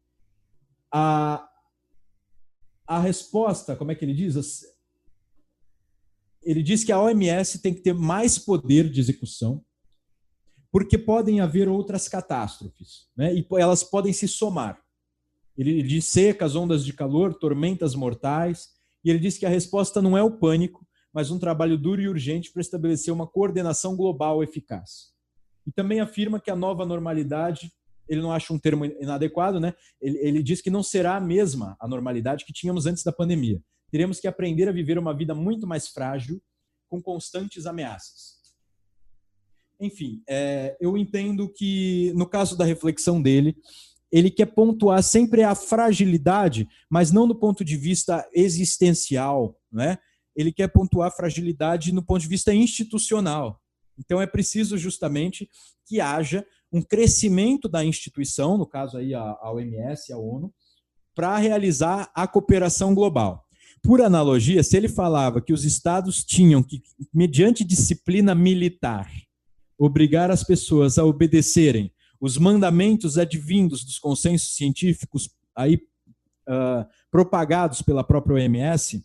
A, 0.91 1.47
a 2.85 2.99
resposta, 2.99 3.75
como 3.75 3.91
é 3.91 3.95
que 3.95 4.03
ele 4.03 4.13
diz? 4.13 4.65
Ele 6.43 6.61
diz 6.63 6.83
que 6.83 6.91
a 6.91 6.99
OMS 6.99 7.59
tem 7.59 7.73
que 7.73 7.81
ter 7.81 7.93
mais 7.93 8.37
poder 8.37 8.89
de 8.89 8.99
execução, 8.99 9.63
porque 10.71 10.97
podem 10.97 11.39
haver 11.39 11.69
outras 11.69 12.07
catástrofes, 12.07 13.09
né? 13.15 13.33
e 13.33 13.45
elas 13.57 13.83
podem 13.83 14.11
se 14.11 14.27
somar. 14.27 14.80
Ele 15.57 15.83
diz 15.83 16.05
secas, 16.05 16.55
ondas 16.55 16.85
de 16.85 16.93
calor, 16.93 17.33
tormentas 17.33 17.93
mortais, 17.95 18.69
e 19.03 19.09
ele 19.09 19.19
diz 19.19 19.37
que 19.37 19.45
a 19.45 19.49
resposta 19.49 20.01
não 20.01 20.17
é 20.17 20.23
o 20.23 20.31
pânico, 20.31 20.85
mas 21.13 21.29
um 21.29 21.39
trabalho 21.39 21.77
duro 21.77 22.01
e 22.01 22.07
urgente 22.07 22.51
para 22.51 22.61
estabelecer 22.61 23.13
uma 23.13 23.27
coordenação 23.27 23.95
global 23.95 24.43
eficaz. 24.43 25.11
E 25.67 25.71
também 25.71 25.99
afirma 25.99 26.39
que 26.39 26.49
a 26.49 26.55
nova 26.55 26.85
normalidade, 26.85 27.71
ele 28.07 28.21
não 28.21 28.31
acha 28.31 28.53
um 28.53 28.59
termo 28.59 28.85
inadequado, 28.85 29.59
né? 29.59 29.73
Ele, 30.01 30.17
ele 30.19 30.43
diz 30.43 30.61
que 30.61 30.69
não 30.69 30.81
será 30.81 31.17
a 31.17 31.21
mesma 31.21 31.75
a 31.79 31.87
normalidade 31.87 32.45
que 32.45 32.53
tínhamos 32.53 32.85
antes 32.85 33.03
da 33.03 33.11
pandemia. 33.11 33.61
Teremos 33.91 34.19
que 34.19 34.27
aprender 34.27 34.69
a 34.69 34.71
viver 34.71 34.97
uma 34.97 35.13
vida 35.13 35.35
muito 35.35 35.67
mais 35.67 35.87
frágil, 35.89 36.41
com 36.87 37.01
constantes 37.01 37.65
ameaças. 37.65 38.41
Enfim, 39.79 40.21
é, 40.27 40.77
eu 40.79 40.97
entendo 40.97 41.49
que, 41.49 42.13
no 42.15 42.27
caso 42.27 42.57
da 42.57 42.65
reflexão 42.65 43.21
dele, 43.21 43.57
ele 44.11 44.29
quer 44.29 44.47
pontuar 44.47 45.01
sempre 45.01 45.41
a 45.41 45.55
fragilidade, 45.55 46.67
mas 46.89 47.11
não 47.11 47.27
do 47.27 47.35
ponto 47.35 47.63
de 47.63 47.77
vista 47.77 48.27
existencial, 48.33 49.57
né? 49.71 49.97
Ele 50.35 50.51
quer 50.51 50.67
pontuar 50.67 51.07
a 51.07 51.11
fragilidade 51.11 51.91
no 51.91 52.03
ponto 52.03 52.21
de 52.21 52.27
vista 52.27 52.53
institucional. 52.53 53.61
Então 53.97 54.21
é 54.21 54.27
preciso 54.27 54.77
justamente 54.77 55.49
que 55.85 56.01
haja 56.01 56.45
um 56.71 56.81
crescimento 56.81 57.67
da 57.67 57.83
instituição, 57.83 58.57
no 58.57 58.65
caso 58.65 58.97
aí 58.97 59.13
a, 59.13 59.21
a 59.21 59.51
OMS, 59.51 60.11
a 60.11 60.17
ONU, 60.17 60.53
para 61.13 61.37
realizar 61.37 62.09
a 62.15 62.27
cooperação 62.27 62.95
global. 62.95 63.45
Por 63.83 64.01
analogia, 64.01 64.63
se 64.63 64.77
ele 64.77 64.87
falava 64.87 65.41
que 65.41 65.51
os 65.51 65.65
estados 65.65 66.23
tinham 66.23 66.61
que, 66.61 66.81
mediante 67.13 67.63
disciplina 67.63 68.33
militar, 68.33 69.11
obrigar 69.77 70.29
as 70.29 70.43
pessoas 70.43 70.97
a 70.97 71.03
obedecerem 71.03 71.91
os 72.21 72.37
mandamentos 72.37 73.17
advindos 73.17 73.83
dos 73.83 73.97
consensos 73.97 74.55
científicos 74.55 75.31
aí 75.55 75.81
uh, 76.47 76.85
propagados 77.09 77.81
pela 77.81 78.03
própria 78.03 78.35
OMS, 78.35 79.03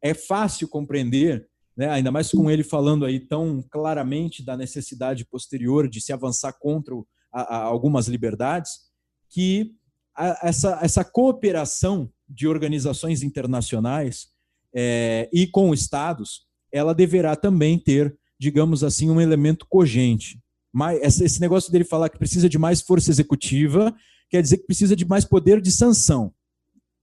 é 0.00 0.14
fácil 0.14 0.66
compreender, 0.66 1.46
né, 1.76 1.90
ainda 1.90 2.10
mais 2.10 2.30
com 2.30 2.50
ele 2.50 2.64
falando 2.64 3.04
aí 3.04 3.20
tão 3.20 3.62
claramente 3.70 4.42
da 4.42 4.56
necessidade 4.56 5.26
posterior 5.26 5.86
de 5.86 6.00
se 6.00 6.14
avançar 6.14 6.54
contra 6.54 6.94
a, 7.30 7.42
a 7.42 7.62
algumas 7.64 8.08
liberdades, 8.08 8.86
que 9.28 9.74
a, 10.14 10.48
essa, 10.48 10.78
essa 10.80 11.04
cooperação 11.04 12.10
de 12.26 12.48
organizações 12.48 13.22
internacionais 13.22 14.28
é, 14.74 15.28
e 15.30 15.46
com 15.46 15.74
estados, 15.74 16.46
ela 16.72 16.94
deverá 16.94 17.36
também 17.36 17.78
ter, 17.78 18.16
digamos 18.38 18.82
assim, 18.82 19.10
um 19.10 19.20
elemento 19.20 19.66
cogente 19.68 20.40
mais, 20.72 21.20
esse 21.20 21.40
negócio 21.40 21.70
dele 21.72 21.84
falar 21.84 22.08
que 22.08 22.18
precisa 22.18 22.48
de 22.48 22.58
mais 22.58 22.80
força 22.80 23.10
executiva 23.10 23.94
quer 24.28 24.42
dizer 24.42 24.58
que 24.58 24.66
precisa 24.66 24.96
de 24.96 25.04
mais 25.04 25.24
poder 25.24 25.60
de 25.60 25.70
sanção, 25.70 26.34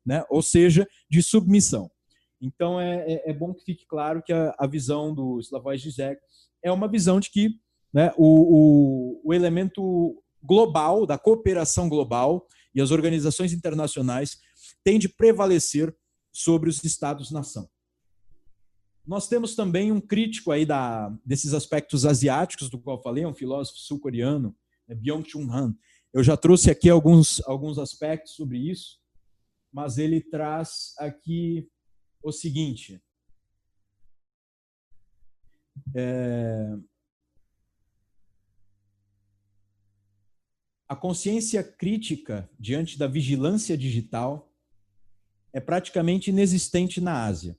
né? 0.05 0.23
ou 0.29 0.41
seja, 0.41 0.87
de 1.09 1.23
submissão. 1.23 1.89
Então 2.41 2.79
é, 2.79 3.05
é, 3.07 3.31
é 3.31 3.33
bom 3.33 3.53
que 3.53 3.63
fique 3.63 3.85
claro 3.85 4.21
que 4.21 4.33
a, 4.33 4.53
a 4.59 4.67
visão 4.67 5.13
do 5.13 5.39
Slavoj 5.39 5.77
Zizek 5.77 6.21
é 6.61 6.71
uma 6.71 6.89
visão 6.89 7.19
de 7.19 7.29
que 7.29 7.57
né, 7.93 8.11
o, 8.17 9.21
o, 9.23 9.29
o 9.29 9.33
elemento 9.33 10.21
global, 10.41 11.05
da 11.05 11.17
cooperação 11.17 11.87
global 11.87 12.45
e 12.75 12.81
as 12.81 12.91
organizações 12.91 13.53
internacionais 13.53 14.39
têm 14.83 14.99
de 14.99 15.07
prevalecer 15.07 15.95
sobre 16.31 16.69
os 16.69 16.83
Estados-nação. 16.83 17.69
Nós 19.05 19.27
temos 19.27 19.53
também 19.53 19.91
um 19.91 19.99
crítico 19.99 20.51
aí 20.51 20.65
da, 20.65 21.09
desses 21.25 21.53
aspectos 21.53 22.05
asiáticos, 22.05 22.69
do 22.69 22.79
qual 22.79 23.01
falei, 23.01 23.25
um 23.25 23.33
filósofo 23.33 23.79
sul-coreano, 23.79 24.55
né, 24.87 24.95
Byung-Chul 24.95 25.51
Han. 25.51 25.75
Eu 26.13 26.23
já 26.23 26.37
trouxe 26.37 26.71
aqui 26.71 26.89
alguns, 26.89 27.41
alguns 27.45 27.77
aspectos 27.77 28.33
sobre 28.33 28.57
isso, 28.57 29.01
mas 29.71 29.97
ele 29.97 30.21
traz 30.21 30.93
aqui 30.99 31.69
o 32.21 32.31
seguinte. 32.31 33.03
É, 35.93 36.77
a 40.87 40.95
consciência 40.95 41.61
crítica 41.63 42.49
diante 42.57 42.97
da 42.97 43.07
vigilância 43.07 43.77
digital 43.77 44.53
é 45.51 45.59
praticamente 45.59 46.29
inexistente 46.29 47.01
na 47.01 47.25
Ásia. 47.25 47.57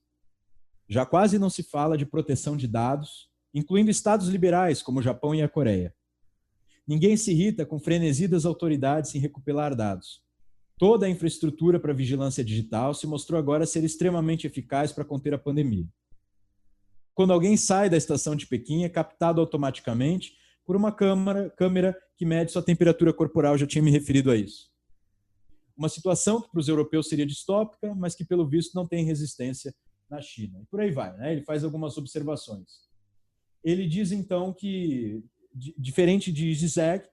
Já 0.88 1.06
quase 1.06 1.38
não 1.38 1.48
se 1.48 1.62
fala 1.62 1.96
de 1.96 2.04
proteção 2.04 2.56
de 2.56 2.68
dados, 2.68 3.30
incluindo 3.52 3.90
estados 3.90 4.28
liberais 4.28 4.82
como 4.82 5.00
o 5.00 5.02
Japão 5.02 5.34
e 5.34 5.42
a 5.42 5.48
Coreia. 5.48 5.94
Ninguém 6.86 7.16
se 7.16 7.30
irrita 7.30 7.64
com 7.64 7.78
frenesi 7.78 8.28
das 8.28 8.44
autoridades 8.44 9.14
em 9.14 9.18
recuperar 9.18 9.74
dados. 9.74 10.22
Toda 10.76 11.06
a 11.06 11.08
infraestrutura 11.08 11.80
para 11.80 11.94
vigilância 11.94 12.44
digital 12.44 12.92
se 12.92 13.06
mostrou 13.06 13.38
agora 13.38 13.64
ser 13.64 13.84
extremamente 13.84 14.46
eficaz 14.46 14.92
para 14.92 15.04
conter 15.04 15.32
a 15.32 15.38
pandemia. 15.38 15.88
Quando 17.14 17.32
alguém 17.32 17.56
sai 17.56 17.88
da 17.88 17.96
estação 17.96 18.34
de 18.34 18.46
Pequim, 18.46 18.82
é 18.82 18.88
captado 18.88 19.40
automaticamente 19.40 20.36
por 20.66 20.74
uma 20.76 20.90
câmera, 20.90 21.48
câmera 21.50 21.96
que 22.16 22.26
mede 22.26 22.50
sua 22.50 22.62
temperatura 22.62 23.12
corporal, 23.12 23.56
já 23.56 23.66
tinha 23.66 23.82
me 23.82 23.90
referido 23.90 24.30
a 24.30 24.36
isso. 24.36 24.70
Uma 25.76 25.88
situação 25.88 26.40
que 26.40 26.50
para 26.50 26.60
os 26.60 26.68
europeus 26.68 27.08
seria 27.08 27.26
distópica, 27.26 27.94
mas 27.94 28.14
que, 28.14 28.24
pelo 28.24 28.46
visto, 28.46 28.74
não 28.74 28.86
tem 28.86 29.04
resistência 29.04 29.74
na 30.10 30.20
China. 30.20 30.60
E 30.62 30.66
por 30.66 30.80
aí 30.80 30.90
vai, 30.90 31.16
né? 31.16 31.32
Ele 31.32 31.42
faz 31.42 31.64
algumas 31.64 31.96
observações. 31.96 32.84
Ele 33.62 33.86
diz 33.86 34.12
então 34.12 34.52
que, 34.52 35.22
diferente 35.78 36.30
de 36.30 36.54
Zizek, 36.54 37.08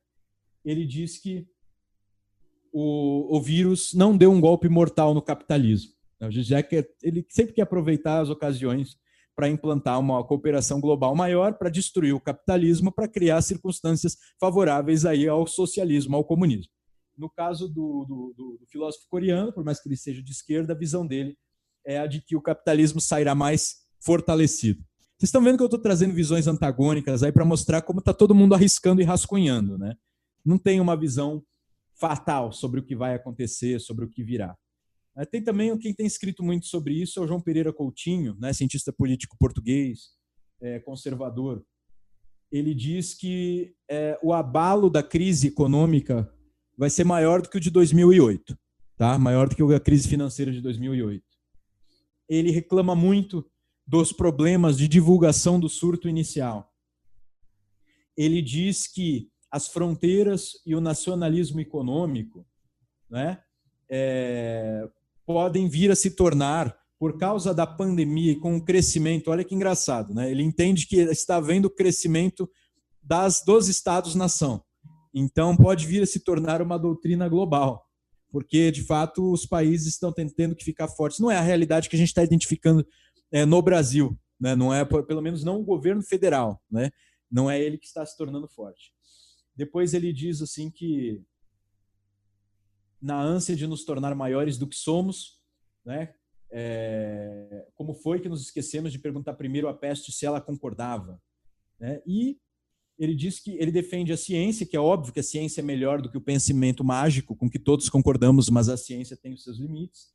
ele 0.64 0.86
diz 0.86 1.18
que 1.18 1.48
o, 2.72 3.36
o 3.38 3.42
vírus 3.42 3.94
não 3.94 4.16
deu 4.16 4.32
um 4.32 4.42
golpe 4.42 4.70
mortal 4.70 5.14
no 5.14 5.22
capitalismo. 5.22 5.94
O 6.22 6.32
Zizek 6.32 6.88
ele 7.02 7.26
sempre 7.30 7.54
quer 7.54 7.64
aproveitar 7.64 8.22
as 8.22 8.30
ocasiões 8.30 9.00
para 9.36 9.50
implantar 9.50 10.00
uma 10.00 10.24
cooperação 10.24 10.80
global 10.80 11.16
maior, 11.16 11.58
para 11.58 11.70
destruir 11.70 12.14
o 12.14 12.20
capitalismo, 12.20 12.92
para 12.92 13.08
criar 13.08 13.42
circunstâncias 13.42 14.18
favoráveis 14.40 15.06
aí 15.06 15.28
ao 15.28 15.48
socialismo, 15.48 16.16
ao 16.16 16.24
comunismo. 16.24 16.72
No 17.18 17.30
caso 17.30 17.68
do, 17.68 18.06
do, 18.06 18.34
do, 18.38 18.66
filósofo 18.68 19.08
coreano, 19.10 19.52
por 19.54 19.64
mais 19.64 19.82
que 19.82 19.88
ele 19.88 19.98
seja 19.98 20.22
de 20.22 20.32
esquerda, 20.32 20.74
a 20.74 20.78
visão 20.78 21.06
dele 21.06 21.38
é 21.86 22.00
a 22.00 22.08
de 22.08 22.22
que 22.22 22.36
o 22.36 22.42
capitalismo 22.42 23.02
sairá 23.02 23.36
mais 23.36 23.82
fortalecido. 24.00 24.84
Vocês 25.18 25.28
estão 25.28 25.44
vendo 25.44 25.58
que 25.58 25.64
eu 25.64 25.68
estou 25.68 25.80
trazendo 25.80 26.16
visões 26.16 26.48
antagônicas 26.48 27.22
aí 27.22 27.32
para 27.32 27.46
mostrar 27.46 27.84
como 27.84 28.00
está 28.00 28.14
todo 28.14 28.34
mundo 28.34 28.56
arriscando 28.56 29.02
e 29.02 29.04
rascunhando, 29.04 29.78
né? 29.78 29.96
Não 30.44 30.58
tem 30.58 30.80
uma 30.80 30.98
visão 30.98 31.44
fatal 31.94 32.52
sobre 32.52 32.80
o 32.80 32.84
que 32.84 32.96
vai 32.96 33.14
acontecer, 33.14 33.80
sobre 33.80 34.04
o 34.04 34.10
que 34.10 34.24
virá. 34.24 34.58
É, 35.16 35.24
tem 35.24 35.44
também 35.44 35.78
quem 35.78 35.94
tem 35.94 36.08
escrito 36.08 36.42
muito 36.42 36.66
sobre 36.66 37.00
isso 37.00 37.20
é 37.20 37.22
o 37.22 37.28
João 37.28 37.40
Pereira 37.40 37.72
Coutinho, 37.72 38.36
né, 38.40 38.52
cientista 38.54 38.92
político 38.92 39.38
português, 39.38 40.10
é, 40.60 40.80
conservador. 40.80 41.64
Ele 42.52 42.74
diz 42.74 43.14
que 43.14 43.76
é, 43.88 44.18
o 44.24 44.34
abalo 44.34 44.90
da 44.90 45.04
crise 45.04 45.50
econômica 45.50 46.34
vai 46.76 46.90
ser 46.90 47.04
maior 47.04 47.42
do 47.42 47.50
que 47.50 47.58
o 47.58 47.62
de 47.62 47.70
2008, 47.70 48.58
tá? 48.98 49.20
Maior 49.20 49.48
do 49.48 49.56
que 49.56 49.62
a 49.62 49.80
crise 49.80 50.08
financeira 50.08 50.52
de 50.52 50.62
2008 50.62 51.31
ele 52.36 52.50
reclama 52.52 52.96
muito 52.96 53.46
dos 53.86 54.14
problemas 54.14 54.78
de 54.78 54.88
divulgação 54.88 55.60
do 55.60 55.68
surto 55.68 56.08
inicial. 56.08 56.72
Ele 58.16 58.42
diz 58.42 58.88
que 58.88 59.30
as 59.52 59.68
fronteiras 59.68 60.54
e 60.66 60.74
o 60.74 60.80
nacionalismo 60.80 61.60
econômico 61.60 62.46
né, 63.10 63.42
é, 63.90 64.88
podem 65.26 65.68
vir 65.68 65.92
a 65.92 65.96
se 65.96 66.12
tornar, 66.12 66.80
por 66.98 67.18
causa 67.18 67.54
da 67.54 67.66
pandemia 67.66 68.32
e 68.32 68.40
com 68.40 68.56
o 68.56 68.64
crescimento, 68.64 69.32
olha 69.32 69.44
que 69.44 69.56
engraçado, 69.56 70.14
né? 70.14 70.30
ele 70.30 70.44
entende 70.44 70.86
que 70.86 70.98
está 70.98 71.38
havendo 71.38 71.68
crescimento 71.70 72.50
das, 73.02 73.44
dos 73.44 73.68
Estados-nação. 73.68 74.64
Então, 75.14 75.58
pode 75.58 75.86
vir 75.86 76.04
a 76.04 76.06
se 76.06 76.20
tornar 76.20 76.62
uma 76.62 76.78
doutrina 76.78 77.28
global, 77.28 77.91
porque, 78.32 78.72
de 78.72 78.84
fato, 78.84 79.32
os 79.32 79.46
países 79.46 79.88
estão 79.88 80.14
tendo 80.14 80.56
que 80.56 80.64
ficar 80.64 80.88
fortes. 80.88 81.20
Não 81.20 81.30
é 81.30 81.36
a 81.36 81.42
realidade 81.42 81.90
que 81.90 81.96
a 81.96 82.00
gente 82.00 82.08
está 82.08 82.24
identificando 82.24 82.88
é, 83.32 83.46
no 83.46 83.62
Brasil, 83.62 84.18
né? 84.40 84.56
não 84.56 84.74
é, 84.74 84.86
pelo 84.86 85.22
menos 85.22 85.44
não 85.44 85.60
o 85.60 85.66
governo 85.66 86.02
federal, 86.02 86.62
né? 86.72 86.90
não 87.30 87.52
é 87.52 87.62
ele 87.62 87.78
que 87.78 87.86
está 87.86 88.06
se 88.06 88.18
tornando 88.18 88.48
forte. 88.48 88.94
Depois 89.56 89.94
ele 89.94 90.14
diz 90.14 90.42
assim 90.42 90.72
que 90.72 91.22
na 93.02 93.22
ânsia 93.22 93.56
de 93.56 93.68
nos 93.68 93.84
tornar 93.84 94.16
maiores 94.16 94.58
do 94.58 94.68
que 94.68 94.76
somos, 94.76 95.40
né? 95.84 96.14
É, 96.54 97.66
como 97.76 97.94
foi 97.94 98.20
que 98.20 98.28
nos 98.28 98.42
esquecemos 98.42 98.92
de 98.92 99.00
perguntar 99.00 99.34
primeiro 99.34 99.70
à 99.70 99.74
peste 99.74 100.12
se 100.12 100.26
ela 100.26 100.42
concordava? 100.42 101.22
Né? 101.80 102.02
E 102.06 102.38
ele 103.02 103.16
diz 103.16 103.40
que 103.40 103.58
ele 103.58 103.72
defende 103.72 104.14
a 104.14 104.18
ciência, 104.18 104.64
que 104.64 104.78
é 104.78 104.80
óbvio 104.80 105.12
que 105.12 105.20
a 105.20 105.24
ciência 105.24 105.60
é 105.60 105.64
melhor 105.64 106.04
do 106.04 106.08
que 106.08 106.20
o 106.20 106.22
pensamento 106.22 106.84
mágico, 106.84 107.36
com 107.36 107.50
que 107.50 107.58
todos 107.58 107.90
concordamos, 107.90 108.48
mas 108.48 108.70
a 108.70 108.78
ciência 108.78 109.18
tem 109.18 109.34
os 109.34 109.44
seus 109.44 109.58
limites. 109.58 110.12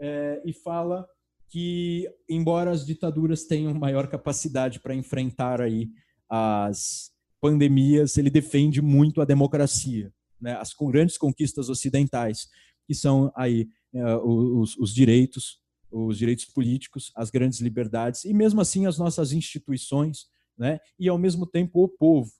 É, 0.00 0.42
e 0.44 0.52
fala 0.52 1.06
que, 1.48 2.10
embora 2.28 2.72
as 2.72 2.84
ditaduras 2.84 3.44
tenham 3.44 3.72
maior 3.72 4.08
capacidade 4.08 4.80
para 4.80 4.96
enfrentar 4.96 5.60
aí 5.60 5.88
as 6.28 7.12
pandemias, 7.40 8.18
ele 8.18 8.30
defende 8.30 8.82
muito 8.82 9.20
a 9.20 9.24
democracia, 9.24 10.12
né? 10.40 10.56
as 10.56 10.74
grandes 10.74 11.16
conquistas 11.16 11.68
ocidentais, 11.68 12.48
que 12.84 12.96
são 12.96 13.32
aí 13.36 13.68
é, 13.94 14.16
os, 14.16 14.76
os 14.76 14.92
direitos, 14.92 15.60
os 15.88 16.18
direitos 16.18 16.46
políticos, 16.46 17.12
as 17.14 17.30
grandes 17.30 17.60
liberdades 17.60 18.24
e 18.24 18.34
mesmo 18.34 18.60
assim 18.60 18.86
as 18.86 18.98
nossas 18.98 19.30
instituições, 19.30 20.26
né? 20.58 20.80
E 20.98 21.08
ao 21.08 21.16
mesmo 21.16 21.46
tempo 21.46 21.82
o 21.82 21.88
povo, 21.88 22.30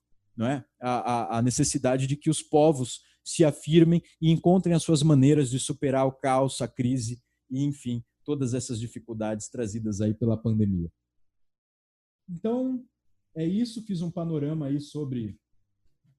é? 0.41 0.65
A, 0.81 1.39
a, 1.39 1.43
necessidade 1.43 2.07
de 2.07 2.17
que 2.17 2.31
os 2.31 2.43
povos 2.43 3.01
se 3.25 3.45
afirmem 3.45 4.03
e 4.21 4.31
encontrem 4.31 4.75
as 4.75 4.83
suas 4.83 5.03
maneiras 5.03 5.51
de 5.51 5.59
superar 5.59 6.07
o 6.07 6.13
caos, 6.13 6.61
a 6.61 6.69
crise 6.69 7.21
e, 7.51 7.65
enfim, 7.65 8.05
todas 8.25 8.55
essas 8.55 8.79
dificuldades 8.79 9.49
trazidas 9.49 10.01
aí 10.01 10.15
pela 10.15 10.37
pandemia. 10.37 10.91
Então, 12.29 12.85
é 13.35 13.45
isso. 13.45 13.83
Fiz 13.83 14.01
um 14.01 14.11
panorama 14.11 14.67
aí 14.67 14.81
sobre 14.81 15.39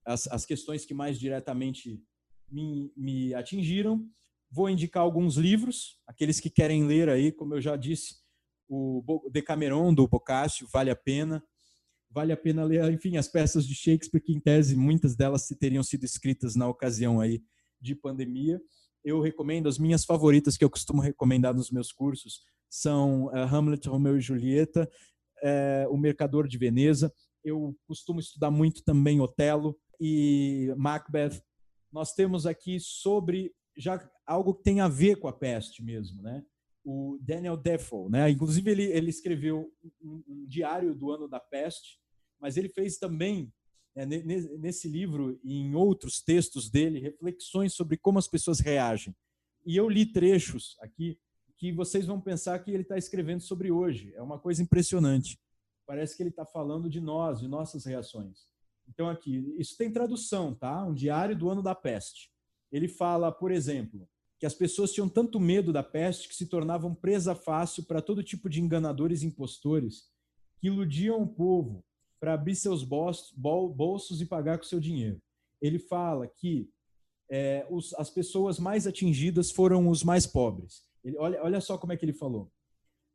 as, 0.05 0.27
as 0.27 0.45
questões 0.45 0.85
que 0.85 0.93
mais 0.93 1.19
diretamente 1.19 2.03
me, 2.51 2.91
me 2.95 3.33
atingiram. 3.33 4.05
Vou 4.51 4.69
indicar 4.69 5.03
alguns 5.03 5.35
livros, 5.35 5.99
aqueles 6.07 6.39
que 6.39 6.49
querem 6.49 6.85
ler 6.85 7.07
aí, 7.07 7.31
como 7.31 7.53
eu 7.53 7.61
já 7.61 7.75
disse, 7.75 8.15
o 8.67 9.29
Decameron 9.31 9.93
do 9.93 10.07
Boccaccio, 10.07 10.67
vale 10.71 10.91
a 10.91 10.95
pena. 10.95 11.43
Vale 12.11 12.33
a 12.33 12.37
pena 12.37 12.63
ler, 12.63 12.91
enfim, 12.91 13.17
as 13.17 13.27
peças 13.27 13.67
de 13.67 13.75
Shakespeare, 13.75 14.21
que 14.21 14.33
em 14.33 14.39
tese 14.39 14.75
muitas 14.75 15.15
delas 15.15 15.47
teriam 15.59 15.83
sido 15.83 16.03
escritas 16.03 16.55
na 16.55 16.67
ocasião 16.67 17.19
aí 17.19 17.43
de 17.79 17.95
pandemia. 17.95 18.59
Eu 19.03 19.21
recomendo 19.21 19.69
as 19.69 19.77
minhas 19.77 20.03
favoritas 20.03 20.57
que 20.57 20.63
eu 20.63 20.69
costumo 20.69 21.01
recomendar 21.01 21.53
nos 21.53 21.71
meus 21.71 21.91
cursos 21.91 22.41
são 22.69 23.25
uh, 23.25 23.37
Hamlet, 23.37 23.87
Romeu 23.87 24.17
e 24.17 24.21
Julieta, 24.21 24.89
uh, 25.43 25.93
O 25.93 25.97
Mercador 25.97 26.47
de 26.47 26.57
Veneza. 26.57 27.13
Eu 27.43 27.75
costumo 27.87 28.19
estudar 28.19 28.51
muito 28.51 28.83
também 28.83 29.21
Otelo 29.21 29.77
e 29.99 30.73
Macbeth. 30.77 31.41
Nós 31.91 32.13
temos 32.13 32.45
aqui 32.45 32.79
sobre 32.79 33.53
já 33.77 33.99
algo 34.25 34.53
que 34.53 34.63
tem 34.63 34.81
a 34.81 34.87
ver 34.87 35.15
com 35.17 35.27
a 35.27 35.33
peste 35.33 35.81
mesmo, 35.81 36.21
né? 36.21 36.43
O 36.83 37.17
Daniel 37.21 37.57
Defoe, 37.57 38.09
né? 38.09 38.29
Inclusive 38.29 38.69
ele, 38.69 38.83
ele 38.83 39.09
escreveu 39.09 39.71
um, 40.01 40.23
um 40.27 40.45
diário 40.47 40.93
do 40.93 41.11
ano 41.11 41.27
da 41.27 41.39
peste, 41.39 41.98
mas 42.39 42.57
ele 42.57 42.69
fez 42.69 42.97
também 42.97 43.51
é, 43.95 44.05
nesse 44.05 44.87
livro 44.87 45.39
e 45.43 45.59
em 45.59 45.75
outros 45.75 46.21
textos 46.21 46.69
dele 46.69 46.99
reflexões 46.99 47.73
sobre 47.73 47.97
como 47.97 48.19
as 48.19 48.27
pessoas 48.27 48.59
reagem. 48.59 49.15
E 49.65 49.75
eu 49.75 49.89
li 49.89 50.05
trechos 50.05 50.77
aqui 50.79 51.19
que 51.57 51.71
vocês 51.71 52.05
vão 52.05 52.21
pensar 52.21 52.57
que 52.59 52.71
ele 52.71 52.83
está 52.83 52.97
escrevendo 52.97 53.41
sobre 53.41 53.69
hoje. 53.69 54.13
É 54.15 54.21
uma 54.21 54.39
coisa 54.39 54.63
impressionante. 54.63 55.37
Parece 55.85 56.15
que 56.15 56.23
ele 56.23 56.29
está 56.29 56.45
falando 56.45 56.89
de 56.89 57.01
nós, 57.01 57.39
de 57.41 57.47
nossas 57.47 57.85
reações. 57.85 58.47
Então 58.87 59.09
aqui, 59.09 59.53
isso 59.57 59.75
tem 59.77 59.91
tradução, 59.91 60.55
tá? 60.55 60.85
Um 60.85 60.93
diário 60.93 61.37
do 61.37 61.49
ano 61.49 61.61
da 61.61 61.75
peste 61.75 62.31
ele 62.71 62.87
fala, 62.87 63.31
por 63.31 63.51
exemplo, 63.51 64.07
que 64.39 64.45
as 64.45 64.53
pessoas 64.53 64.91
tinham 64.91 65.09
tanto 65.09 65.39
medo 65.39 65.73
da 65.73 65.83
peste 65.83 66.29
que 66.29 66.35
se 66.35 66.45
tornavam 66.45 66.95
presa 66.95 67.35
fácil 67.35 67.83
para 67.83 68.01
todo 68.01 68.23
tipo 68.23 68.49
de 68.49 68.61
enganadores 68.61 69.21
e 69.21 69.27
impostores 69.27 70.09
que 70.59 70.67
iludiam 70.67 71.21
o 71.21 71.27
povo 71.27 71.83
para 72.19 72.33
abrir 72.33 72.55
seus 72.55 72.83
bolsos 72.83 74.21
e 74.21 74.25
pagar 74.25 74.57
com 74.57 74.63
seu 74.63 74.79
dinheiro. 74.79 75.21
Ele 75.61 75.79
fala 75.79 76.27
que 76.27 76.69
é, 77.29 77.65
os, 77.69 77.93
as 77.93 78.09
pessoas 78.09 78.59
mais 78.59 78.87
atingidas 78.87 79.51
foram 79.51 79.87
os 79.87 80.03
mais 80.03 80.25
pobres. 80.25 80.83
Ele, 81.03 81.17
olha, 81.17 81.43
olha 81.43 81.61
só 81.61 81.77
como 81.77 81.93
é 81.93 81.97
que 81.97 82.05
ele 82.05 82.13
falou. 82.13 82.51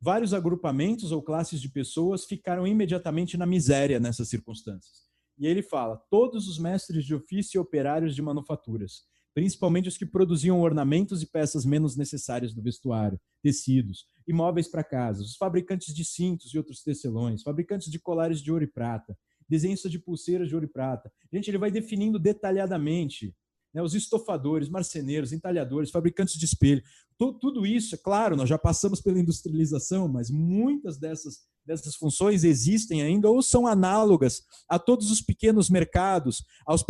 Vários 0.01 0.33
agrupamentos 0.33 1.11
ou 1.11 1.21
classes 1.21 1.61
de 1.61 1.69
pessoas 1.69 2.25
ficaram 2.25 2.67
imediatamente 2.67 3.37
na 3.37 3.45
miséria 3.45 3.99
nessas 3.99 4.29
circunstâncias. 4.29 5.05
E 5.37 5.47
ele 5.47 5.61
fala: 5.61 5.97
todos 6.09 6.47
os 6.47 6.57
mestres 6.57 7.05
de 7.05 7.13
ofício 7.13 7.57
e 7.57 7.61
operários 7.61 8.15
de 8.15 8.21
manufaturas, 8.21 9.03
principalmente 9.33 9.89
os 9.89 9.97
que 9.97 10.05
produziam 10.05 10.61
ornamentos 10.61 11.21
e 11.21 11.27
peças 11.27 11.65
menos 11.65 11.95
necessárias 11.95 12.53
do 12.53 12.61
vestuário, 12.61 13.19
tecidos, 13.41 14.07
imóveis 14.27 14.67
para 14.67 14.83
casa, 14.83 15.21
os 15.21 15.35
fabricantes 15.35 15.93
de 15.93 16.03
cintos 16.03 16.53
e 16.53 16.57
outros 16.57 16.81
tecelões, 16.81 17.43
fabricantes 17.43 17.89
de 17.89 17.99
colares 17.99 18.41
de 18.41 18.51
ouro 18.51 18.63
e 18.63 18.67
prata, 18.67 19.17
desenhistas 19.47 19.91
de 19.91 19.99
pulseiras 19.99 20.47
de 20.47 20.55
ouro 20.55 20.65
e 20.65 20.69
prata. 20.69 21.11
Gente, 21.31 21.49
ele 21.49 21.57
vai 21.57 21.69
definindo 21.69 22.17
detalhadamente 22.17 23.35
né, 23.73 23.81
os 23.81 23.93
estofadores, 23.93 24.69
marceneiros, 24.69 25.33
entalhadores, 25.33 25.91
fabricantes 25.91 26.35
de 26.35 26.45
espelho. 26.45 26.81
Tudo, 27.17 27.65
isso, 27.65 27.95
é 27.95 27.97
claro, 27.97 28.35
nós 28.35 28.49
já 28.49 28.57
passamos 28.57 29.01
pela 29.01 29.19
industrialização, 29.19 30.07
mas 30.07 30.29
muitas 30.29 30.97
dessas 30.97 31.43
dessas 31.65 31.95
funções 31.95 32.43
existem 32.43 33.01
ainda 33.01 33.27
ou 33.27 33.41
são 33.41 33.65
análogas 33.65 34.43
a 34.69 34.77
todos 34.77 35.09
os 35.09 35.19
pequenos 35.19 35.67
mercados, 35.67 36.45
aos, 36.63 36.85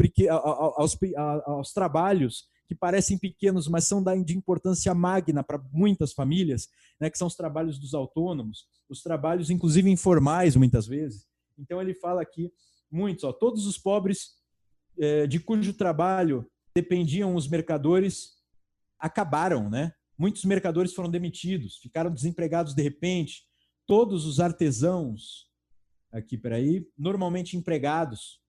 aos, 0.76 0.98
aos 1.46 1.72
trabalhos 1.72 2.44
que 2.68 2.76
parecem 2.76 3.18
pequenos, 3.18 3.68
mas 3.68 3.86
são 3.86 4.04
de 4.24 4.36
importância 4.36 4.94
magna 4.94 5.44
para 5.44 5.62
muitas 5.72 6.14
famílias, 6.14 6.68
né, 7.00 7.10
que 7.10 7.18
são 7.18 7.28
os 7.28 7.36
trabalhos 7.36 7.78
dos 7.78 7.94
autônomos, 7.94 8.68
os 8.90 9.02
trabalhos, 9.02 9.50
inclusive 9.50 9.90
informais, 9.90 10.56
muitas 10.56 10.88
vezes. 10.88 11.28
Então, 11.58 11.82
ele 11.82 11.94
fala 11.94 12.22
aqui, 12.22 12.52
muitos, 12.92 13.24
ó, 13.24 13.32
todos 13.32 13.66
os 13.66 13.78
pobres 13.78 14.36
é, 14.98 15.28
de 15.28 15.40
cujo 15.40 15.74
trabalho 15.74 16.50
dependiam 16.74 17.36
os 17.36 17.48
mercadores 17.48 18.36
acabaram, 19.00 19.70
né? 19.70 19.94
Muitos 20.18 20.46
mercadores 20.46 20.94
foram 20.94 21.10
demitidos, 21.10 21.78
ficaram 21.78 22.14
desempregados 22.14 22.74
de 22.74 22.82
repente, 22.82 23.44
todos 23.86 24.26
os 24.26 24.40
artesãos, 24.40 25.50
aqui 26.12 26.38
peraí, 26.38 26.88
normalmente 26.98 27.58
empregados 27.58 28.40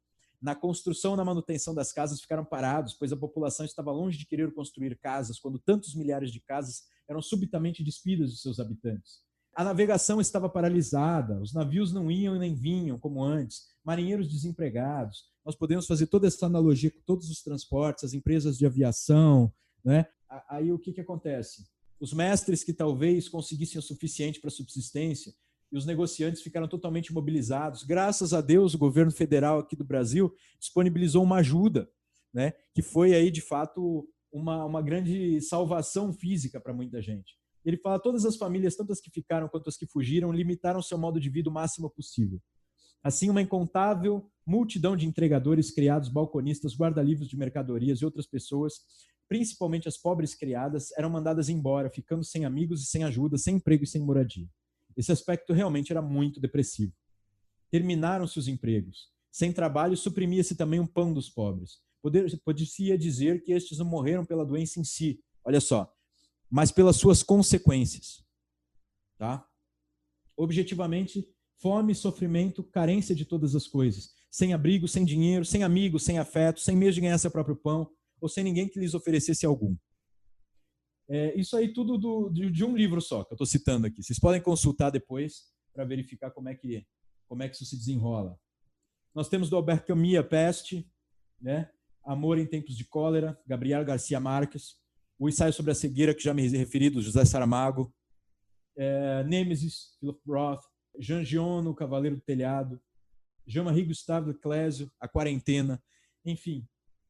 na 0.47 0.55
construção 0.55 1.15
e 1.15 1.17
na 1.17 1.25
manutenção 1.25 1.75
das 1.75 1.93
casas 1.93 2.21
ficaram 2.21 2.45
parados, 2.45 2.95
pois 2.95 3.13
a 3.13 3.17
população 3.17 3.67
estava 3.67 3.91
longe 3.91 4.17
de 4.17 4.25
querer 4.25 4.55
construir 4.55 4.97
casas 4.97 5.41
quando 5.41 5.59
tantos 5.59 5.97
milhares 5.97 6.31
de 6.31 6.41
casas 6.41 6.85
eram 7.09 7.21
subitamente 7.21 7.83
despidas 7.83 8.31
de 8.31 8.39
seus 8.39 8.61
habitantes. 8.61 9.19
A 9.57 9.65
navegação 9.65 10.21
estava 10.21 10.49
paralisada, 10.49 11.41
os 11.41 11.53
navios 11.53 11.93
não 11.93 12.09
iam 12.09 12.37
e 12.37 12.39
nem 12.39 12.55
vinham 12.55 12.97
como 12.97 13.25
antes, 13.25 13.63
marinheiros 13.85 14.31
desempregados. 14.31 15.25
Nós 15.45 15.57
podemos 15.57 15.85
fazer 15.85 16.07
toda 16.07 16.29
essa 16.29 16.47
analogia 16.47 16.93
com 16.93 17.01
todos 17.05 17.29
os 17.29 17.43
transportes, 17.43 18.05
as 18.05 18.15
empresas 18.15 18.57
de 18.57 18.67
aviação. 18.67 19.53
Né? 19.85 20.07
Aí 20.49 20.71
o 20.71 20.79
que, 20.79 20.93
que 20.93 21.01
acontece? 21.01 21.65
os 21.99 22.13
mestres 22.13 22.63
que 22.63 22.73
talvez 22.73 23.29
conseguissem 23.29 23.79
o 23.79 23.83
suficiente 23.83 24.41
para 24.41 24.51
subsistência 24.51 25.33
e 25.71 25.77
os 25.77 25.87
negociantes 25.87 26.43
ficaram 26.43 26.69
totalmente 26.69 27.13
mobilizados. 27.13 27.83
Graças 27.83 28.33
a 28.33 28.41
Deus, 28.41 28.75
o 28.75 28.79
governo 28.79 29.11
federal 29.11 29.59
aqui 29.59 29.75
do 29.75 29.85
Brasil 29.85 30.33
disponibilizou 30.59 31.23
uma 31.23 31.37
ajuda, 31.37 31.89
né, 32.33 32.53
que 32.75 32.83
foi 32.83 33.15
aí 33.15 33.31
de 33.31 33.41
fato 33.41 34.09
uma, 34.33 34.65
uma 34.65 34.83
grande 34.83 35.41
salvação 35.41 36.13
física 36.13 36.61
para 36.61 36.73
muita 36.73 37.01
gente. 37.01 37.37
Ele 37.65 37.77
fala 37.77 37.99
todas 37.99 38.25
as 38.25 38.37
famílias, 38.37 38.77
tanto 38.77 38.93
as 38.93 39.01
que 39.01 39.11
ficaram 39.11 39.49
quanto 39.49 39.69
as 39.69 39.77
que 39.77 39.87
fugiram, 39.87 40.33
limitaram 40.33 40.81
seu 40.81 40.97
modo 40.97 41.19
de 41.19 41.29
vida 41.29 41.51
o 41.51 41.53
máximo 41.53 41.91
possível. 41.91 42.41
Assim, 43.03 43.29
uma 43.29 43.43
incontável 43.43 44.31
multidão 44.47 44.97
de 44.97 45.07
entregadores, 45.07 45.73
criados, 45.73 46.09
balconistas, 46.09 46.77
guarda-livros 46.77 47.29
de 47.29 47.37
mercadorias 47.37 48.01
e 48.01 48.05
outras 48.05 48.27
pessoas 48.27 48.75
principalmente 49.29 49.89
as 49.89 49.97
pobres 49.97 50.35
criadas, 50.35 50.93
eram 50.97 51.11
mandadas 51.11 51.49
embora, 51.49 51.91
ficando 51.91 52.25
sem 52.25 52.45
amigos 52.45 52.83
e 52.83 52.87
sem 52.87 53.05
ajuda, 53.05 53.37
sem 53.37 53.57
emprego 53.57 53.85
e 53.85 53.87
sem 53.87 54.03
moradia. 54.03 54.49
Esse 54.97 55.13
aspecto 55.13 55.53
realmente 55.53 55.93
era 55.93 56.01
muito 56.01 56.41
depressivo. 56.41 56.93
Terminaram-se 57.71 58.39
os 58.39 58.49
empregos. 58.49 59.11
Sem 59.31 59.53
trabalho, 59.53 59.97
suprimia-se 59.97 60.55
também 60.55 60.81
o 60.81 60.89
pão 60.89 61.13
dos 61.13 61.29
pobres. 61.29 61.81
Podia 62.45 62.97
dizer 62.97 63.43
que 63.43 63.53
estes 63.53 63.79
não 63.79 63.87
morreram 63.87 64.25
pela 64.25 64.47
doença 64.47 64.81
em 64.81 64.85
si, 64.85 65.21
olha 65.45 65.61
só, 65.61 65.93
mas 66.49 66.71
pelas 66.71 66.97
suas 66.97 67.23
consequências. 67.23 68.25
Tá? 69.19 69.47
Objetivamente, 70.37 71.29
fome, 71.61 71.95
sofrimento, 71.95 72.63
carência 72.63 73.15
de 73.15 73.25
todas 73.25 73.55
as 73.55 73.67
coisas. 73.67 74.11
Sem 74.31 74.53
abrigo, 74.55 74.87
sem 74.87 75.05
dinheiro, 75.05 75.45
sem 75.45 75.63
amigos, 75.65 76.05
sem 76.05 76.19
afeto, 76.19 76.61
sem 76.61 76.79
de 76.79 77.01
ganhar 77.01 77.19
seu 77.19 77.31
próprio 77.31 77.57
pão, 77.57 77.91
ou 78.21 78.29
sem 78.29 78.45
ninguém 78.45 78.69
que 78.69 78.79
lhes 78.79 78.95
oferecesse 78.95 79.45
algum. 79.45 79.77
É, 81.09 81.39
isso 81.39 81.57
aí 81.57 81.73
tudo 81.73 81.97
do, 81.97 82.29
de, 82.31 82.51
de, 82.51 82.65
um 82.65 82.77
livro 82.77 83.01
só, 83.01 83.23
que 83.23 83.33
eu 83.33 83.37
estou 83.37 83.47
citando 83.47 83.87
aqui. 83.87 84.03
Vocês 84.03 84.19
podem 84.19 84.41
consultar 84.41 84.91
depois 84.91 85.45
para 85.73 85.85
verificar 85.85 86.31
como 86.31 86.49
é, 86.49 86.55
que, 86.55 86.85
como 87.29 87.43
é 87.43 87.49
que 87.49 87.55
isso 87.55 87.65
se 87.65 87.77
desenrola. 87.77 88.39
Nós 89.15 89.29
temos 89.29 89.49
do 89.49 89.57
Albert 89.57 89.85
Camus 89.87 90.21
Peste, 90.29 90.91
né? 91.41 91.71
Amor 92.05 92.39
em 92.39 92.47
Tempos 92.47 92.77
de 92.77 92.85
Cólera, 92.85 93.39
Gabriel 93.47 93.85
Garcia 93.85 94.21
Marques, 94.21 94.77
o 95.19 95.29
ensaio 95.29 95.53
sobre 95.53 95.73
a 95.73 95.75
cegueira, 95.75 96.15
que 96.15 96.23
já 96.23 96.33
me 96.33 96.47
referi, 96.47 96.89
do 96.89 97.03
José 97.03 97.25
Saramago, 97.25 97.93
é, 98.77 99.25
Nemesis, 99.25 99.97
Philip 99.99 100.21
Roth, 100.27 100.63
Jean 100.99 101.25
Giono, 101.25 101.75
Cavaleiro 101.75 102.17
do 102.17 102.23
Telhado, 102.23 102.81
Jean-Marie 103.47 103.85
Gustave 103.85 104.35
Clésio, 104.35 104.91
A 105.01 105.09
Quarentena, 105.09 105.83
enfim, 106.25 106.67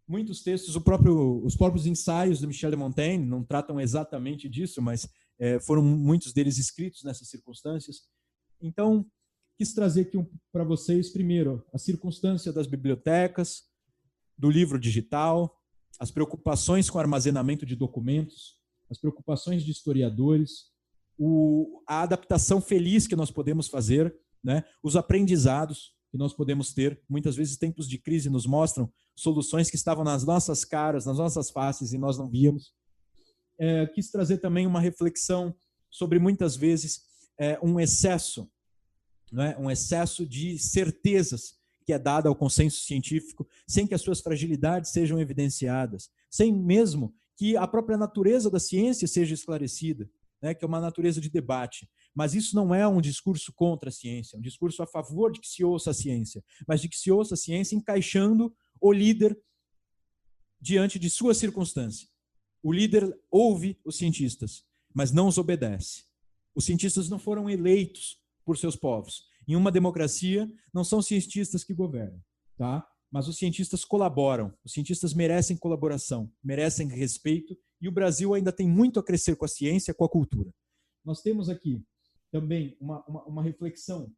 muitos 0.09 0.43
textos, 0.43 0.77
próprio, 0.79 1.45
os 1.45 1.57
próprios 1.57 1.87
ensaios 1.87 2.39
de 2.39 2.47
Michel 2.47 2.71
de 2.71 2.77
Montaigne 2.77 3.25
não 3.25 3.45
tratam 3.45 3.81
exatamente 3.81 4.49
disso, 4.49 4.81
mas 4.81 5.09
é, 5.39 5.59
foram 5.61 5.83
muitos 5.83 6.33
deles 6.33 6.59
escritos 6.59 7.03
nessas 7.03 7.29
circunstâncias. 7.29 8.03
Então, 8.61 9.07
quis 9.59 9.73
trazer 9.75 10.03
aqui 10.03 10.17
um, 10.17 10.27
para 10.53 10.65
vocês, 10.65 11.11
primeiro, 11.11 11.65
a 11.73 11.79
circunstância 11.79 12.53
das 12.53 12.67
bibliotecas, 12.67 13.65
do 14.39 14.51
livro 14.51 14.79
digital, 14.79 15.59
as 15.99 16.11
preocupações 16.11 16.91
com 16.91 16.99
armazenamento 16.99 17.65
de 17.65 17.75
documentos, 17.75 18.57
as 18.91 18.99
preocupações 18.99 19.65
de 19.65 19.73
historiadores, 19.73 20.71
o, 21.19 21.83
a 21.89 22.03
adaptação 22.03 22.61
feliz 22.61 23.07
que 23.07 23.17
nós 23.17 23.31
podemos 23.31 23.69
fazer, 23.69 24.15
né, 24.45 24.63
os 24.83 24.95
aprendizados 24.95 25.96
que 26.17 26.19
nós 26.19 26.33
podemos 26.33 26.73
ter. 26.73 26.99
Muitas 27.09 27.37
vezes, 27.37 27.59
tempos 27.59 27.87
de 27.87 27.99
crise 27.99 28.31
nos 28.31 28.47
mostram 28.47 28.91
soluções 29.15 29.69
que 29.69 29.77
estavam 29.77 30.03
nas 30.03 30.25
nossas 30.25 30.65
caras, 30.65 31.05
nas 31.05 31.19
nossas 31.19 31.51
faces 31.51 31.93
e 31.93 31.99
nós 31.99 32.17
não 32.17 32.29
víamos. 32.29 32.73
É, 33.59 33.87
quis 33.87 34.11
trazer 34.11 34.39
também 34.39 34.67
uma 34.67 34.81
reflexão 34.81 35.55
sobre 35.91 36.19
muitas 36.19 36.57
vezes 36.57 37.03
é, 37.39 37.59
um 37.63 37.79
excesso, 37.79 38.51
é, 39.39 39.59
um 39.59 39.71
excesso 39.71 40.27
de 40.27 40.59
certezas 40.59 41.57
que 41.85 41.93
é 41.93 41.99
dada 41.99 42.29
ao 42.29 42.35
consenso 42.35 42.81
científico, 42.81 43.47
sem 43.69 43.87
que 43.87 43.95
as 43.95 44.01
suas 44.01 44.21
fragilidades 44.21 44.91
sejam 44.91 45.21
evidenciadas, 45.21 46.11
sem 46.31 46.53
mesmo 46.53 47.15
que 47.37 47.57
a 47.57 47.67
própria 47.67 47.97
natureza 47.97 48.51
da 48.51 48.59
ciência 48.59 49.07
seja 49.07 49.35
esclarecida 49.35 50.11
né, 50.41 50.55
que 50.55 50.65
é 50.65 50.69
uma 50.69 50.81
natureza 50.81 51.21
de 51.21 51.29
debate. 51.29 51.89
Mas 52.17 52.35
isso 52.35 52.57
não 52.57 52.75
é 52.75 52.89
um 52.89 52.99
discurso 52.99 53.53
contra 53.53 53.91
a 53.91 53.93
ciência, 53.93 54.37
é 54.37 54.39
um 54.39 54.43
discurso 54.43 54.83
a 54.83 54.87
favor 54.87 55.31
de 55.31 55.39
que 55.39 55.47
se 55.47 55.63
ouça 55.63 55.91
a 55.91 55.95
ciência, 55.95 56.43
mas 56.67 56.81
de 56.81 56.89
que 56.89 56.97
se 56.97 57.13
ouça 57.13 57.35
a 57.35 57.37
ciência 57.37 57.77
encaixando 57.77 58.57
o 58.81 58.91
líder 58.91 59.39
diante 60.59 60.99
de 60.99 61.11
sua 61.11 61.35
circunstância. 61.35 62.09
O 62.63 62.73
líder 62.73 63.15
ouve 63.31 63.79
os 63.85 63.99
cientistas, 63.99 64.65
mas 64.95 65.13
não 65.13 65.29
os 65.29 65.37
obedece. 65.37 66.05
Os 66.55 66.65
cientistas 66.65 67.11
não 67.11 67.19
foram 67.19 67.51
eleitos 67.51 68.19
por 68.47 68.57
seus 68.57 68.77
povos. 68.77 69.27
Em 69.47 69.55
uma 69.55 69.71
democracia, 69.71 70.51
não 70.73 70.85
são 70.85 71.03
cientistas 71.03 71.63
que 71.63 71.75
governam, 71.75 72.19
tá? 72.57 72.89
Mas 73.11 73.29
os 73.29 73.37
cientistas 73.37 73.85
colaboram. 73.85 74.55
Os 74.65 74.73
cientistas 74.73 75.13
merecem 75.13 75.55
colaboração, 75.55 76.33
merecem 76.43 76.89
respeito 76.89 77.55
e 77.79 77.89
o 77.89 77.93
Brasil 77.93 78.33
ainda 78.33 78.51
tem 78.51 78.67
muito 78.67 78.99
a 78.99 79.05
crescer 79.05 79.37
com 79.37 79.45
a 79.45 79.49
ciência, 79.49 79.93
com 79.93 80.05
a 80.05 80.09
cultura. 80.09 80.51
Nós 81.05 81.21
temos 81.21 81.51
aqui 81.51 81.85
também 82.31 82.77
uma, 82.81 83.05
uma, 83.07 83.25
uma 83.25 83.43
reflexão 83.43 84.13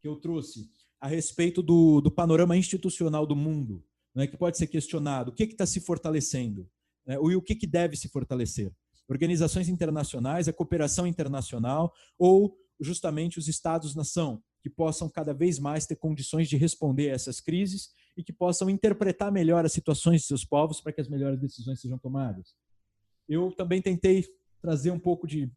que 0.00 0.08
eu 0.08 0.16
trouxe 0.16 0.70
a 1.00 1.06
respeito 1.08 1.62
do, 1.62 2.00
do 2.00 2.10
panorama 2.10 2.56
institucional 2.56 3.26
do 3.26 3.36
mundo, 3.36 3.84
né, 4.14 4.26
que 4.26 4.36
pode 4.36 4.58
ser 4.58 4.66
questionado. 4.66 5.30
O 5.30 5.34
que 5.34 5.44
está 5.44 5.66
se 5.66 5.80
fortalecendo? 5.80 6.68
Né, 7.06 7.14
e 7.14 7.36
o 7.36 7.42
que, 7.42 7.54
que 7.54 7.66
deve 7.66 7.96
se 7.96 8.08
fortalecer? 8.08 8.72
Organizações 9.08 9.68
internacionais, 9.68 10.48
a 10.48 10.52
cooperação 10.52 11.06
internacional 11.06 11.92
ou 12.18 12.56
justamente 12.80 13.38
os 13.38 13.48
Estados-nação, 13.48 14.42
que 14.62 14.68
possam 14.68 15.08
cada 15.08 15.32
vez 15.32 15.58
mais 15.58 15.86
ter 15.86 15.96
condições 15.96 16.48
de 16.48 16.56
responder 16.56 17.10
a 17.10 17.14
essas 17.14 17.40
crises 17.40 17.90
e 18.16 18.22
que 18.22 18.32
possam 18.32 18.68
interpretar 18.68 19.32
melhor 19.32 19.64
as 19.64 19.72
situações 19.72 20.22
de 20.22 20.26
seus 20.26 20.44
povos 20.44 20.80
para 20.80 20.92
que 20.92 21.00
as 21.00 21.08
melhores 21.08 21.40
decisões 21.40 21.80
sejam 21.80 21.98
tomadas. 21.98 22.54
Eu 23.28 23.52
também 23.52 23.80
tentei 23.80 24.24
trazer 24.60 24.90
um 24.90 24.98
pouco 24.98 25.26
de 25.26 25.50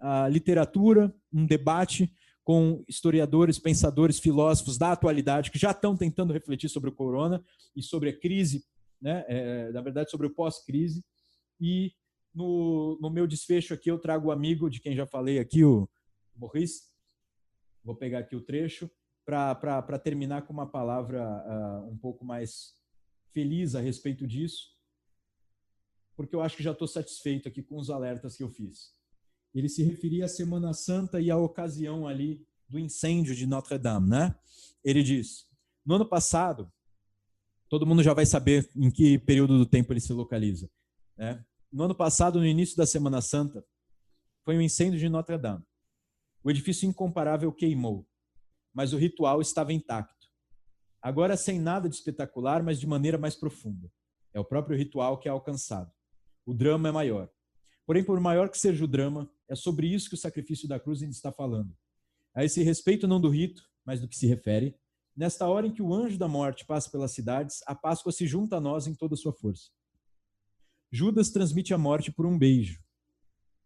uh, 0.00 0.28
literatura, 0.28 1.14
um 1.32 1.46
debate 1.46 2.12
com 2.44 2.84
historiadores, 2.86 3.58
pensadores, 3.58 4.18
filósofos 4.20 4.76
da 4.76 4.92
atualidade 4.92 5.50
que 5.50 5.58
já 5.58 5.70
estão 5.70 5.96
tentando 5.96 6.32
refletir 6.32 6.68
sobre 6.68 6.90
o 6.90 6.94
corona 6.94 7.42
e 7.74 7.82
sobre 7.82 8.10
a 8.10 8.20
crise, 8.20 8.64
né? 9.00 9.24
É, 9.26 9.72
na 9.72 9.80
verdade, 9.80 10.10
sobre 10.10 10.26
o 10.26 10.34
pós-crise. 10.34 11.02
E 11.58 11.92
no, 12.34 12.98
no, 13.00 13.08
meu 13.08 13.26
desfecho 13.26 13.72
aqui 13.72 13.90
eu 13.90 13.98
trago 13.98 14.28
o 14.28 14.32
amigo 14.32 14.68
de 14.68 14.80
quem 14.80 14.94
já 14.94 15.06
falei 15.06 15.38
aqui, 15.38 15.64
o 15.64 15.88
Maurice. 16.36 16.92
Vou 17.82 17.96
pegar 17.96 18.18
aqui 18.18 18.36
o 18.36 18.42
trecho 18.42 18.90
para 19.24 19.98
terminar 19.98 20.42
com 20.42 20.52
uma 20.52 20.70
palavra 20.70 21.22
uh, 21.24 21.90
um 21.90 21.96
pouco 21.96 22.24
mais 22.24 22.74
feliz 23.32 23.74
a 23.74 23.80
respeito 23.80 24.26
disso, 24.26 24.74
porque 26.14 26.36
eu 26.36 26.42
acho 26.42 26.56
que 26.56 26.62
já 26.62 26.72
estou 26.72 26.86
satisfeito 26.86 27.48
aqui 27.48 27.62
com 27.62 27.76
os 27.76 27.88
alertas 27.88 28.36
que 28.36 28.42
eu 28.42 28.50
fiz. 28.50 28.94
Ele 29.54 29.68
se 29.68 29.82
referia 29.82 30.24
à 30.24 30.28
Semana 30.28 30.72
Santa 30.72 31.20
e 31.20 31.30
à 31.30 31.36
ocasião 31.36 32.06
ali 32.06 32.44
do 32.68 32.78
incêndio 32.78 33.34
de 33.34 33.46
Notre 33.46 33.78
Dame, 33.78 34.08
né? 34.08 34.34
Ele 34.82 35.02
diz: 35.02 35.46
no 35.84 35.94
ano 35.94 36.06
passado, 36.06 36.70
todo 37.68 37.86
mundo 37.86 38.02
já 38.02 38.12
vai 38.12 38.26
saber 38.26 38.68
em 38.74 38.90
que 38.90 39.18
período 39.18 39.56
do 39.56 39.66
tempo 39.66 39.92
ele 39.92 40.00
se 40.00 40.12
localiza. 40.12 40.68
Né? 41.16 41.44
No 41.72 41.84
ano 41.84 41.94
passado, 41.94 42.38
no 42.38 42.46
início 42.46 42.76
da 42.76 42.86
Semana 42.86 43.20
Santa, 43.20 43.64
foi 44.42 44.56
o 44.56 44.58
um 44.58 44.62
incêndio 44.62 44.98
de 44.98 45.08
Notre 45.08 45.38
Dame. 45.38 45.64
O 46.42 46.50
edifício 46.50 46.88
incomparável 46.88 47.52
queimou 47.52 48.06
mas 48.74 48.92
o 48.92 48.98
ritual 48.98 49.40
estava 49.40 49.72
intacto. 49.72 50.28
Agora, 51.00 51.36
sem 51.36 51.60
nada 51.60 51.88
de 51.88 51.94
espetacular, 51.94 52.62
mas 52.62 52.80
de 52.80 52.86
maneira 52.86 53.16
mais 53.16 53.36
profunda. 53.36 53.90
É 54.32 54.40
o 54.40 54.44
próprio 54.44 54.76
ritual 54.76 55.18
que 55.18 55.28
é 55.28 55.30
alcançado. 55.30 55.92
O 56.44 56.52
drama 56.52 56.88
é 56.88 56.92
maior. 56.92 57.30
Porém, 57.86 58.04
por 58.04 58.18
maior 58.20 58.48
que 58.48 58.58
seja 58.58 58.84
o 58.84 58.88
drama, 58.88 59.30
é 59.48 59.54
sobre 59.54 59.86
isso 59.86 60.08
que 60.08 60.14
o 60.14 60.18
sacrifício 60.18 60.68
da 60.68 60.80
cruz 60.80 61.02
ainda 61.02 61.14
está 61.14 61.30
falando. 61.30 61.76
A 62.34 62.44
esse 62.44 62.62
respeito, 62.62 63.06
não 63.06 63.20
do 63.20 63.28
rito, 63.28 63.62
mas 63.84 64.00
do 64.00 64.08
que 64.08 64.16
se 64.16 64.26
refere, 64.26 64.76
nesta 65.16 65.46
hora 65.48 65.66
em 65.66 65.72
que 65.72 65.82
o 65.82 65.92
anjo 65.94 66.18
da 66.18 66.26
morte 66.26 66.64
passa 66.64 66.90
pelas 66.90 67.12
cidades, 67.12 67.62
a 67.66 67.74
Páscoa 67.74 68.10
se 68.10 68.26
junta 68.26 68.56
a 68.56 68.60
nós 68.60 68.86
em 68.86 68.94
toda 68.94 69.14
a 69.14 69.18
sua 69.18 69.32
força. 69.32 69.70
Judas 70.90 71.30
transmite 71.30 71.74
a 71.74 71.78
morte 71.78 72.10
por 72.10 72.26
um 72.26 72.38
beijo. 72.38 72.82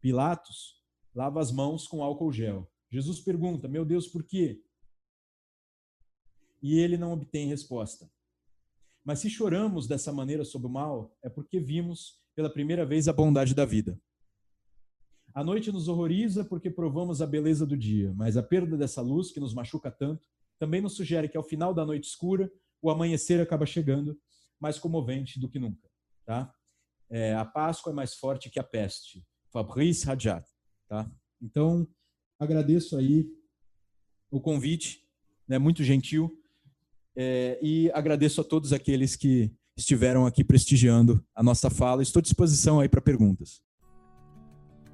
Pilatos 0.00 0.82
lava 1.14 1.40
as 1.40 1.52
mãos 1.52 1.86
com 1.86 2.02
álcool 2.02 2.32
gel. 2.32 2.70
Jesus 2.90 3.20
pergunta: 3.20 3.68
Meu 3.68 3.84
Deus, 3.84 4.08
por 4.08 4.24
quê? 4.24 4.62
e 6.62 6.78
ele 6.78 6.96
não 6.96 7.12
obtém 7.12 7.48
resposta. 7.48 8.10
Mas 9.04 9.20
se 9.20 9.30
choramos 9.30 9.86
dessa 9.86 10.12
maneira 10.12 10.44
sobre 10.44 10.68
o 10.68 10.70
mal, 10.70 11.16
é 11.22 11.28
porque 11.28 11.58
vimos 11.58 12.20
pela 12.34 12.50
primeira 12.50 12.84
vez 12.84 13.08
a 13.08 13.12
bondade 13.12 13.54
da 13.54 13.64
vida. 13.64 14.00
A 15.38 15.44
noite 15.44 15.70
nos 15.70 15.86
horroriza 15.86 16.44
porque 16.44 16.68
provamos 16.68 17.22
a 17.22 17.26
beleza 17.26 17.64
do 17.64 17.76
dia, 17.76 18.12
mas 18.12 18.36
a 18.36 18.42
perda 18.42 18.76
dessa 18.76 19.00
luz 19.00 19.30
que 19.30 19.38
nos 19.38 19.54
machuca 19.54 19.88
tanto 19.88 20.26
também 20.58 20.80
nos 20.80 20.96
sugere 20.96 21.28
que 21.28 21.36
ao 21.36 21.44
final 21.44 21.72
da 21.72 21.86
noite 21.86 22.08
escura, 22.08 22.50
o 22.82 22.90
amanhecer 22.90 23.40
acaba 23.40 23.64
chegando, 23.64 24.18
mais 24.58 24.80
comovente 24.80 25.38
do 25.38 25.48
que 25.48 25.60
nunca. 25.60 25.88
Tá? 26.26 26.52
É, 27.08 27.34
a 27.34 27.44
Páscoa 27.44 27.92
é 27.92 27.94
mais 27.94 28.14
forte 28.14 28.50
que 28.50 28.58
a 28.58 28.64
peste. 28.64 29.24
Fabrice 29.52 30.04
Rajat. 30.06 30.44
Tá? 30.88 31.08
Então, 31.40 31.86
agradeço 32.36 32.96
aí 32.96 33.24
o 34.32 34.40
convite, 34.40 35.04
né, 35.46 35.56
muito 35.56 35.84
gentil. 35.84 36.36
É, 37.14 37.60
e 37.62 37.88
agradeço 37.92 38.40
a 38.40 38.44
todos 38.44 38.72
aqueles 38.72 39.14
que 39.14 39.54
estiveram 39.76 40.26
aqui 40.26 40.42
prestigiando 40.42 41.24
a 41.32 41.44
nossa 41.44 41.70
fala. 41.70 42.02
Estou 42.02 42.18
à 42.18 42.22
disposição 42.24 42.80
aí 42.80 42.88
para 42.88 43.00
perguntas. 43.00 43.67